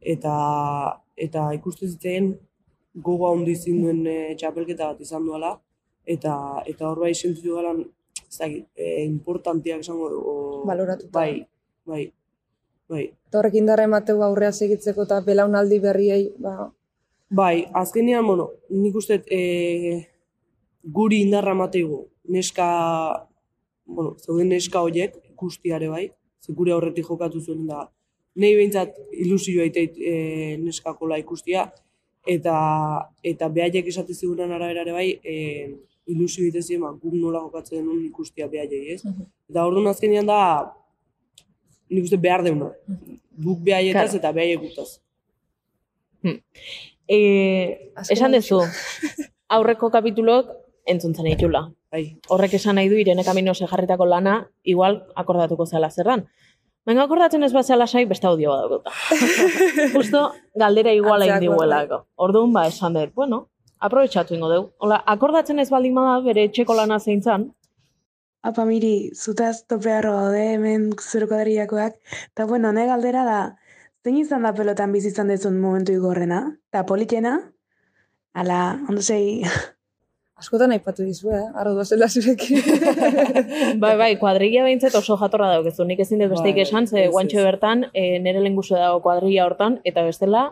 Eta, 0.00 0.34
eta 1.16 1.48
ikusten 1.56 1.88
zitzen 1.90 2.34
gogoa 2.96 3.32
handi 3.34 3.54
duen 3.66 4.06
e, 4.06 4.34
txapelketa 4.38 4.92
bat 4.92 5.00
izan 5.04 5.24
duela, 5.26 5.50
eta, 6.06 6.62
eta 6.66 6.88
hor 6.88 7.00
bai 7.04 7.12
sentitu 7.14 7.56
galan, 7.58 7.82
ez 8.22 8.38
dakit, 8.38 8.66
e, 8.76 9.04
importantiak 9.04 9.82
esango 9.84 10.08
o- 10.16 10.62
Baloratuta. 10.68 11.10
Bai, 11.12 11.42
bai, 11.84 12.06
bai. 12.88 13.04
Eta 13.28 13.40
horrek 13.40 13.60
indarra 13.60 13.86
emateu 13.88 14.22
aurrea 14.22 14.52
segitzeko 14.52 15.06
eta 15.08 15.20
belaunaldi 15.26 15.78
berriei, 15.82 16.24
ba, 16.38 16.70
Bai, 17.28 17.66
azkenean, 17.74 18.26
bueno, 18.26 18.50
nik 18.70 18.94
uste 18.94 19.18
e, 19.26 20.06
guri 20.82 21.22
indarra 21.24 21.54
mateigu, 21.58 22.04
neska, 22.30 22.66
bueno, 23.84 24.14
zeuden 24.22 24.52
neska 24.54 24.80
horiek, 24.80 25.16
ikustiare 25.32 25.88
bai, 25.90 26.04
ze 26.40 26.54
gure 26.54 26.72
aurretik 26.72 27.08
jokatu 27.08 27.40
zuen 27.40 27.66
da, 27.66 27.88
nahi 28.38 28.54
behintzat 28.54 28.94
ilusioa 29.24 29.66
iteit 29.66 29.98
e, 29.98 30.14
neskakola 30.62 31.18
ikustia, 31.18 31.66
eta, 32.26 32.54
eta 33.26 33.50
behaiek 33.50 33.90
esate 33.90 34.14
zigunan 34.14 34.54
araberare 34.54 34.94
bai, 34.94 35.08
e, 35.24 35.74
ilusio 36.06 36.44
egite 36.44 36.62
ziren, 36.62 36.86
ba, 36.86 36.94
guk 36.94 37.18
nola 37.18 37.42
jokatzen 37.42 37.80
denun 37.80 38.04
ikustia 38.06 38.46
behaiei, 38.46 38.94
ez? 38.94 39.02
Eta 39.50 39.66
orduan 39.66 39.90
azkenean 39.90 40.30
da, 40.30 40.38
nik 41.90 42.04
uste 42.04 42.16
behar 42.16 42.42
deuna. 42.44 42.70
Guk 43.36 43.60
behaietaz 43.64 44.10
Claro. 44.10 44.18
eta 44.18 44.32
behaiek 44.32 44.60
gutaz. 44.60 44.88
E, 47.06 47.90
Azken 47.94 48.16
esan 48.16 48.32
dezu, 48.34 48.60
aurreko 49.48 49.90
kapitulok 49.94 50.48
entzuntzen 50.86 51.28
ditula. 51.30 51.66
Bai, 51.92 52.16
Horrek 52.28 52.56
esan 52.58 52.76
nahi 52.80 52.88
du 52.90 52.96
Irene 52.98 53.22
Kaminose 53.24 53.66
jarritako 53.70 54.06
lana, 54.10 54.40
igual 54.64 55.04
akordatuko 55.14 55.66
zela 55.66 55.90
zerran. 55.90 56.26
Baina 56.86 57.02
akordatzen 57.06 57.42
ez 57.42 57.52
bat 57.54 57.66
zela 57.66 57.86
sai, 57.86 58.04
beste 58.06 58.26
audio 58.26 58.54
bat. 58.70 58.90
Justo 59.94 60.32
galdera 60.54 60.92
igual 60.94 61.22
diguelako. 61.40 62.04
Orduan 62.16 62.52
ba 62.54 62.66
esan 62.70 62.94
dut, 62.94 63.14
bueno, 63.14 63.48
aprobetxatu 63.78 64.34
ingo 64.34 64.50
dugu. 64.52 64.68
Hola, 64.78 65.00
akordatzen 65.06 65.58
ez 65.58 65.68
baldin 65.70 65.94
bada 65.94 66.20
bere 66.26 66.44
etxeko 66.50 66.74
lana 66.74 66.98
zein 67.00 67.22
zan, 67.22 67.48
Apa, 68.46 68.62
miri, 68.68 69.10
zutaz 69.18 69.64
tope 69.66 69.90
harro 69.90 70.12
gaude 70.14 70.42
hemen 70.54 70.90
zure 71.02 71.26
kuadrillakoak. 71.26 71.96
Eta, 72.30 72.44
bueno, 72.46 72.70
ne 72.72 72.84
galdera 72.86 73.24
da, 73.26 73.38
zein 74.04 74.20
izan 74.20 74.46
da 74.46 74.52
pelotan 74.54 74.92
bizi 74.94 75.10
izan 75.10 75.32
dezun 75.32 75.56
momentu 75.58 75.96
igorrena? 75.96 76.44
Eta 76.70 76.84
politena? 76.86 77.32
Ala, 78.38 78.60
ondo 78.86 79.02
sei, 79.02 79.42
askotan 80.42 80.76
aipatu 80.76 81.02
dizu, 81.08 81.32
eh? 81.34 81.42
Arro 81.58 81.74
dozela 81.74 82.06
zurekin. 82.06 82.62
bai, 83.82 83.96
bai, 83.98 84.12
kuadrilla 84.22 84.62
behintzet 84.68 84.94
oso 84.94 85.18
jatorra 85.18 85.50
daukezu. 85.56 85.88
Nik 85.90 86.06
ezin 86.06 86.22
dut 86.22 86.36
besteik 86.36 86.60
Bai, 86.60 86.68
esan, 86.68 86.86
ze 86.86 87.08
guantxo 87.10 87.42
bertan, 87.48 87.88
e, 87.94 88.20
nire 88.22 88.46
lenguzu 88.46 88.78
dago 88.78 89.02
kuadrilla 89.08 89.50
hortan, 89.50 89.80
eta 89.90 90.06
bestela, 90.06 90.46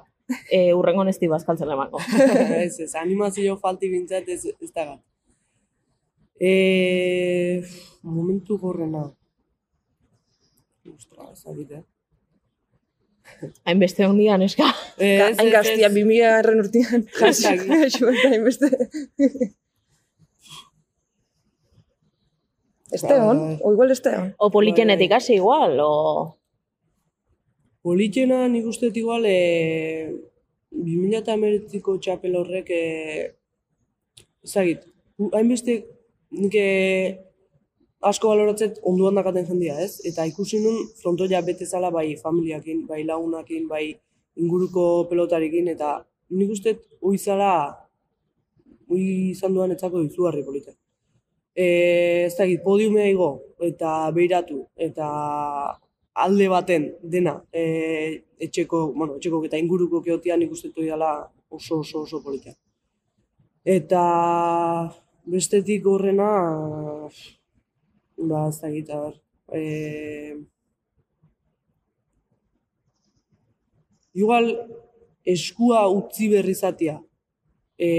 e, 0.51 0.67
urrengo 0.75 1.07
nesti 1.07 1.31
bazkaltzen 1.31 1.71
lemako. 1.71 2.03
ez, 2.65 2.75
ez, 2.81 2.95
animazio 2.99 3.55
falti 3.63 3.93
bintzat 3.95 4.35
ez, 4.35 4.43
ez 4.59 4.73
da 4.73 4.89
gat. 4.95 5.03
E, 6.41 7.63
momentu 8.03 8.59
gorrena. 8.59 9.05
Ostra, 10.95 11.31
ez 11.33 11.43
dakit, 11.45 11.71
eh? 11.79 11.83
Hainbeste 13.67 14.07
ondian, 14.07 14.43
eska. 14.43 14.67
Ez, 14.99 15.39
Hain 15.39 15.51
gaztia, 15.53 15.89
2000 15.89 16.39
erren 16.41 16.61
urtean. 16.65 17.07
Hashtag. 17.21 17.63
Hainbeste. 18.31 18.71
Esteon, 22.95 23.39
Bai. 23.39 23.59
o 23.63 23.73
igual 23.73 23.91
Esteon. 23.91 24.35
O 24.39 24.51
politenetik 24.51 25.13
hasi 25.13 25.35
igual, 25.35 25.79
o... 25.83 26.37
Politena 27.83 28.47
nik 28.49 28.65
uste 28.71 28.89
igual, 28.95 29.25
e, 29.27 30.15
2008ko 30.73 31.99
txapel 32.01 32.37
horrek, 32.39 32.71
e, 32.71 33.35
ezagit, 34.47 34.87
gu- 35.19 35.33
hainbeste 35.37 35.75
nik 36.35 36.55
e, 36.59 36.69
asko 38.05 38.31
baloratzet 38.33 38.81
onduan 38.91 39.17
dakaten 39.19 39.47
jendia, 39.49 39.79
ez? 39.81 40.01
Eta 40.09 40.27
ikusi 40.29 40.61
nun 40.65 40.83
frontoia 41.01 41.41
bete 41.47 41.67
zala 41.67 41.91
bai 41.95 42.17
familiakin, 42.21 42.85
bai 42.89 43.03
lagunakin, 43.09 43.69
bai 43.69 43.85
inguruko 44.41 45.07
pelotarekin, 45.11 45.71
eta 45.75 45.97
nik 46.35 46.51
uste 46.57 46.77
hoi 47.01 47.17
zala, 47.19 47.53
hoi 48.91 49.05
izan 49.31 49.55
duan 49.55 49.73
etzako 49.73 50.03
izugarri 50.05 50.45
polita. 50.45 50.75
E, 51.55 51.67
ez 52.27 52.35
dakit, 52.37 52.63
podiumea 52.65 53.07
igo, 53.09 53.31
eta 53.63 53.95
beiratu, 54.17 54.65
eta 54.89 55.09
alde 56.25 56.49
baten 56.51 56.91
dena 57.03 57.39
e, 57.53 57.63
etxeko, 58.47 58.89
bueno, 58.95 59.17
etxeko 59.19 59.41
eta 59.49 59.59
inguruko 59.59 60.03
keotian 60.03 60.43
ikustetu 60.47 60.85
dela 60.87 61.15
oso 61.51 61.81
oso 61.81 62.03
oso 62.03 62.21
polita. 62.23 62.55
Eta 63.65 64.03
bestetik 65.27 65.87
horrena, 65.87 66.31
ba, 68.17 68.49
ez 68.49 68.61
dakit, 68.61 68.91
a 68.91 69.01
ber, 69.01 69.15
e, 69.53 70.37
igual 74.15 74.51
eskua 75.25 75.87
utzi 75.89 76.29
berri 76.33 76.55
zatia, 76.55 76.99
e, 77.79 77.91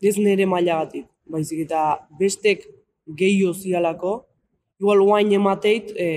ez 0.00 0.16
nire 0.16 0.46
mailagatik, 0.46 1.08
baizik 1.28 1.66
eta 1.66 1.84
bestek 2.20 2.64
gehiago 3.18 3.54
zialako, 3.54 4.14
igual 4.78 5.02
guain 5.02 5.32
emateit, 5.34 5.90
e, 5.96 6.08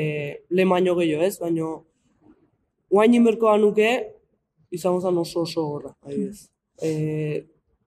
lehen 0.50 0.70
baino 0.70 0.96
gehiago 1.00 1.26
ez, 1.26 1.38
baino 1.42 1.72
guain 2.92 3.18
inberkoa 3.18 3.58
nuke, 3.58 3.92
izango 4.72 5.02
zen 5.02 5.18
oso 5.18 5.42
oso 5.48 5.66
gorra, 5.68 5.96
adibidez. 6.06 6.48
E, 6.82 6.92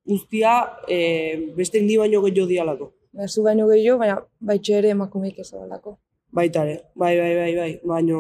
guztia, 0.07 0.55
e, 0.89 1.53
bestek 1.57 1.83
ni 1.83 1.97
baino 1.99 2.23
gehiago 2.23 2.49
dialako. 2.49 2.91
Baina 3.13 3.29
zu 3.29 3.43
baino 3.43 3.69
gehiago, 3.69 3.99
baina 3.99 4.19
baitxe 4.41 4.79
ere 4.79 4.91
emakumeik 4.95 5.39
ez 5.39 5.51
dalako. 5.53 5.99
Baita 6.35 6.65
ere, 6.65 6.81
bai, 6.95 7.15
bai, 7.19 7.35
bai, 7.39 7.53
bai, 7.57 7.71
baino, 7.85 8.19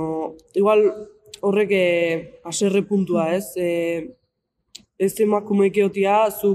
igual 0.54 0.84
horrek 1.40 1.72
e, 1.72 1.86
aserre 2.44 2.84
puntua, 2.88 3.32
ez? 3.34 3.56
E, 3.56 4.14
ez 4.98 5.12
emakumeek 5.20 5.76
eotia, 5.82 6.30
zu 6.30 6.54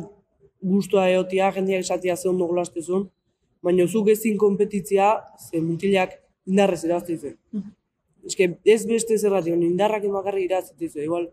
gustua 0.61 1.09
eotia, 1.09 1.51
jendeak 1.55 1.85
esatia 1.85 2.15
ze 2.15 2.29
ondo 2.29 2.47
golastezun, 2.47 3.09
baina 3.63 3.87
zuk 3.87 4.09
ezin 4.09 4.37
konpetitzia, 4.37 5.11
ze 5.37 5.61
mutilak 5.61 6.15
indarrez 6.47 6.83
eraztizen. 6.85 7.37
Eske 8.25 8.49
ez 8.65 8.81
beste 8.87 9.17
zerratik, 9.17 9.55
indarrak 9.55 10.03
emakarri 10.07 10.45
iraztizu, 10.47 11.03
igual, 11.03 11.29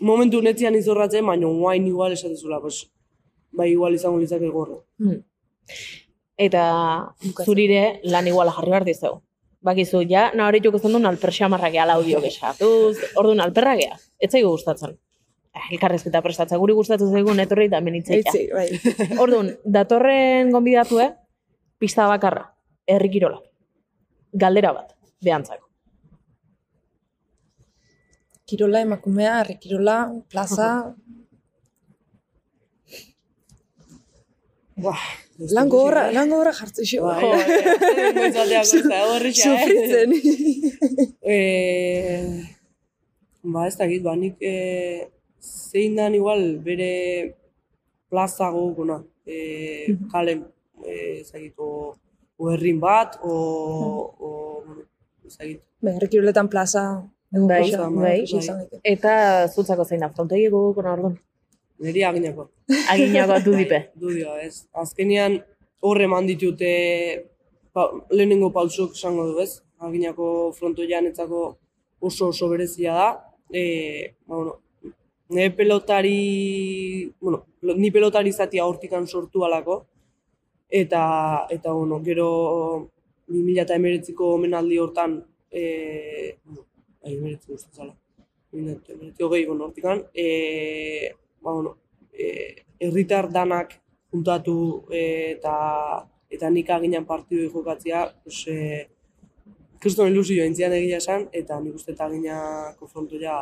momentu 0.00 0.40
netzian 0.42 0.76
izorratzen, 0.78 1.26
baina 1.26 1.46
guain 1.46 1.86
igual 1.86 2.12
esatezula, 2.12 2.60
pues, 2.60 2.86
bai 3.52 3.70
igual 3.72 3.94
izango 3.94 4.18
litzake 4.18 4.48
gorro. 4.48 4.84
Hmm. 4.98 5.22
Eta 6.38 6.62
zurire 7.44 8.00
lan 8.04 8.28
iguala 8.30 8.54
jarri 8.54 8.70
behar 8.70 8.86
dizeu. 8.86 9.18
Bakizu, 9.60 10.04
ja, 10.06 10.28
nahorituk 10.38 10.76
ez 10.78 10.82
duen 10.84 11.06
alpersiamarra 11.08 11.70
gehala 11.74 11.96
audio 11.98 12.20
gesatuz, 12.22 12.96
orduan 13.18 13.42
alperra 13.42 13.74
gea, 13.80 13.98
ez 14.18 14.30
zaigu 14.30 14.52
gustatzen. 14.52 14.94
Eh, 15.54 15.64
Elkarrezketa 15.74 16.22
prestatza, 16.22 16.58
guri 16.62 16.76
gustatzen 16.78 17.10
zaigu 17.10 17.34
netorri 17.34 17.66
eta 17.66 17.80
menitzeia. 17.82 18.22
Eitzi, 18.22 18.46
bai. 18.54 18.68
Orduan, 19.24 19.50
datorren 19.64 20.52
gonbidatue, 20.54 21.10
pista 21.82 22.06
bakarra, 22.06 22.46
herri 22.86 23.10
kirola. 23.16 23.42
Galdera 24.32 24.72
bat, 24.76 24.94
behantzako. 25.24 25.67
Kirola 28.48 28.80
emakumea, 28.80 29.34
herri 29.42 29.58
kirola, 29.60 29.98
plaza, 30.32 30.68
Buah, 34.78 35.00
lan 35.50 35.66
gogorra, 35.66 36.04
lan 36.14 36.30
gogorra 36.30 36.52
jartzen 36.54 36.86
xo. 36.86 37.02
Bai, 37.02 37.30
bai, 38.14 38.28
bai, 38.36 38.46
goza, 38.46 39.00
horrexea, 39.10 39.54
eh? 39.54 39.64
Sufritzen. 39.64 40.12
Eh, 41.28 42.20
ba, 43.42 43.64
ez 43.66 43.74
dakit, 43.80 44.04
ba, 44.06 44.14
nik 44.16 44.38
eh, 44.38 45.02
zein 45.42 45.98
dan 45.98 46.14
igual 46.14 46.44
bere 46.62 46.92
plaza 48.08 48.52
gogona, 48.54 49.00
eh, 49.26 49.98
kalen, 50.12 50.46
eh, 50.86 51.26
ez 51.26 51.34
o, 51.58 51.90
o 52.38 52.52
herrin 52.54 52.78
bat, 52.78 53.18
o, 53.20 53.34
o 54.14 54.30
ez 55.26 55.34
dakit. 55.34 55.60
Bai, 55.82 55.96
herri 55.98 56.12
kiroletan 56.14 56.48
plaza, 56.54 56.84
Bai, 57.30 57.70
bai. 57.70 58.24
daiteke. 58.24 58.80
Eta 58.84 59.12
zutzako 59.48 59.84
zein 59.84 60.00
da, 60.00 60.08
frontegi 60.08 60.48
gogokona 60.52 60.94
orduan. 60.96 61.18
Neri 61.84 62.02
aginako. 62.04 62.48
Aginakoa 62.90 63.38
du 63.44 63.54
dipe. 63.54 63.82
Du 63.94 64.10
dio, 64.10 64.34
ez. 64.40 64.64
Azkenean 64.72 65.38
horre 65.84 66.08
eman 66.08 66.26
ditute 66.26 66.70
pa, 67.72 67.86
lehenengo 68.10 68.50
pausok 68.54 68.96
esango 68.96 69.26
du, 69.28 69.42
ez? 69.44 69.60
Aginako 69.84 70.50
frontoian 70.56 71.06
etzako 71.10 71.42
oso 72.00 72.30
oso 72.32 72.48
berezia 72.48 72.96
da. 72.96 73.10
E, 73.52 74.14
ba, 74.26 74.34
bueno, 74.34 74.56
nire 75.28 75.50
pelotari, 75.56 77.12
bueno, 77.20 77.44
ni 77.76 77.90
pelotari 77.92 78.32
zatia 78.32 78.66
hortikan 78.66 79.06
sortu 79.06 79.44
alako. 79.44 79.82
Eta, 80.68 81.46
eta 81.50 81.72
bueno, 81.72 82.00
gero 82.04 82.30
2019ko 83.28 84.32
omenaldi 84.34 84.80
hortan, 84.80 85.20
e, 85.50 86.38
bueno, 86.44 86.67
bai, 87.08 87.16
emeretzi 87.16 87.52
guztu 87.52 87.74
zala. 87.74 87.94
2019 88.52 89.24
hogei, 89.24 89.44
bueno, 89.46 89.64
hortikan, 89.64 90.04
e, 90.14 91.12
ba, 91.40 91.52
bueno, 91.52 91.76
e, 92.12 92.64
herritar 92.80 93.30
danak 93.32 93.74
juntatu 94.12 94.84
e, 94.90 95.02
eta 95.36 95.56
eta 96.28 96.50
nik 96.52 96.70
aginan 96.70 97.06
partidoi 97.08 97.48
jokatzea, 97.52 98.02
pues, 98.24 98.42
e, 98.48 98.88
kriston 99.80 100.10
ilusio 100.12 100.44
entzian 100.44 100.74
egia 100.76 100.98
esan, 101.00 101.28
eta 101.32 101.60
nik 101.60 101.78
uste 101.78 101.94
eta 101.94 102.08
aginako 102.08 102.88
frontoia 102.92 103.38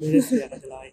berezia 0.00 0.48
gatela 0.48 0.80
bai. 0.84 0.92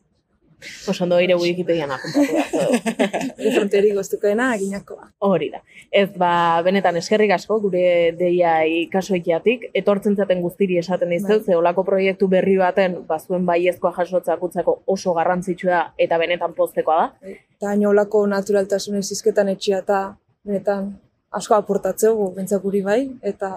Oso 0.88 1.04
ondo 1.04 1.20
ire 1.20 1.36
Wikipedian 1.36 1.92
apuntatu 1.92 2.76
fronteri 3.56 3.92
goztukoena, 3.96 4.52
aginakoa. 4.56 5.10
Hori 5.28 5.50
da. 5.54 5.62
Ez 5.92 6.10
ba, 6.18 6.62
benetan 6.66 6.98
eskerrik 7.00 7.34
asko, 7.36 7.60
gure 7.64 8.14
deia 8.20 8.56
ikasoikiatik, 8.86 9.70
etortzen 9.82 10.16
zaten 10.16 10.42
guztiri 10.44 10.80
esaten 10.82 11.12
dizut, 11.14 11.46
ze 11.46 11.56
olako 11.56 11.86
proiektu 11.88 12.30
berri 12.32 12.58
baten, 12.62 13.02
ba, 13.08 13.20
zuen 13.20 13.46
baiezkoa 13.46 13.94
jasotzak 13.98 14.44
utzako 14.50 14.80
oso 14.96 15.14
garrantzitsua 15.18 15.82
eta 15.98 16.20
benetan 16.22 16.56
poztekoa 16.58 17.00
da. 17.02 17.34
Eta 17.58 17.74
hain 17.74 17.86
olako 17.88 18.26
naturaltasun 18.32 19.00
izizketan 19.02 19.52
etxia 19.54 19.84
eta 19.84 20.06
benetan 20.46 20.94
asko 21.36 21.58
aportatzeu, 21.58 22.16
bentzak 22.36 22.64
guri 22.64 22.82
bai, 22.86 23.02
eta 23.22 23.52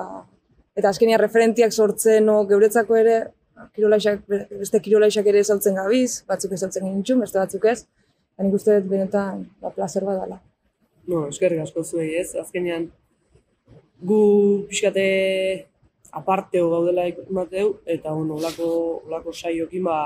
eta 0.79 0.93
azkenia 0.93 1.19
referentiak 1.19 1.73
sortzen 1.75 2.29
o, 2.31 2.45
geuretzako 2.47 2.97
ere, 2.99 3.19
kirolaixak, 3.75 4.25
beste 4.29 4.81
kirolaixak 4.85 5.27
ere 5.31 5.43
ezautzen 5.45 5.79
gabiz, 5.79 6.23
batzuk 6.29 6.55
ezautzen 6.57 6.87
gintxun, 6.87 7.23
beste 7.25 7.41
batzuk 7.41 7.67
ez, 7.71 7.81
eta 8.35 8.47
nik 8.47 8.57
uste 8.59 8.79
dut 8.79 8.91
benetan 8.93 9.45
ba, 9.63 9.73
placer 9.75 10.07
bat 10.09 10.21
dela. 10.23 10.41
No, 11.09 11.27
eskerrik 11.33 11.65
asko 11.65 11.85
zuei 11.85 12.13
ez, 12.21 12.35
azkenean 12.37 12.91
gu 14.09 14.23
pixkate 14.69 15.07
aparteo 16.19 16.69
gaudela 16.71 17.07
imateu, 17.11 17.79
eta 17.87 18.13
bueno, 18.13 18.37
olako, 18.39 18.69
olako 19.09 19.33
saiokin 19.33 19.85
ba, 19.89 20.01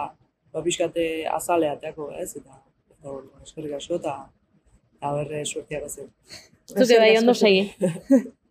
ba 0.52 0.62
pixkate 0.62 1.08
azaleateako 1.28 2.12
ez, 2.18 2.30
eta, 2.40 2.62
eta 2.94 3.08
bueno, 3.08 3.42
eskerrik 3.44 3.76
asko 3.80 4.00
eta 4.00 4.16
eta 5.02 5.16
berre 5.18 5.44
suertiak 5.44 5.88
zen. 5.90 6.12
Zuke 6.70 6.98
bai 7.02 7.16
ondo 7.18 7.34
segi. 7.34 7.66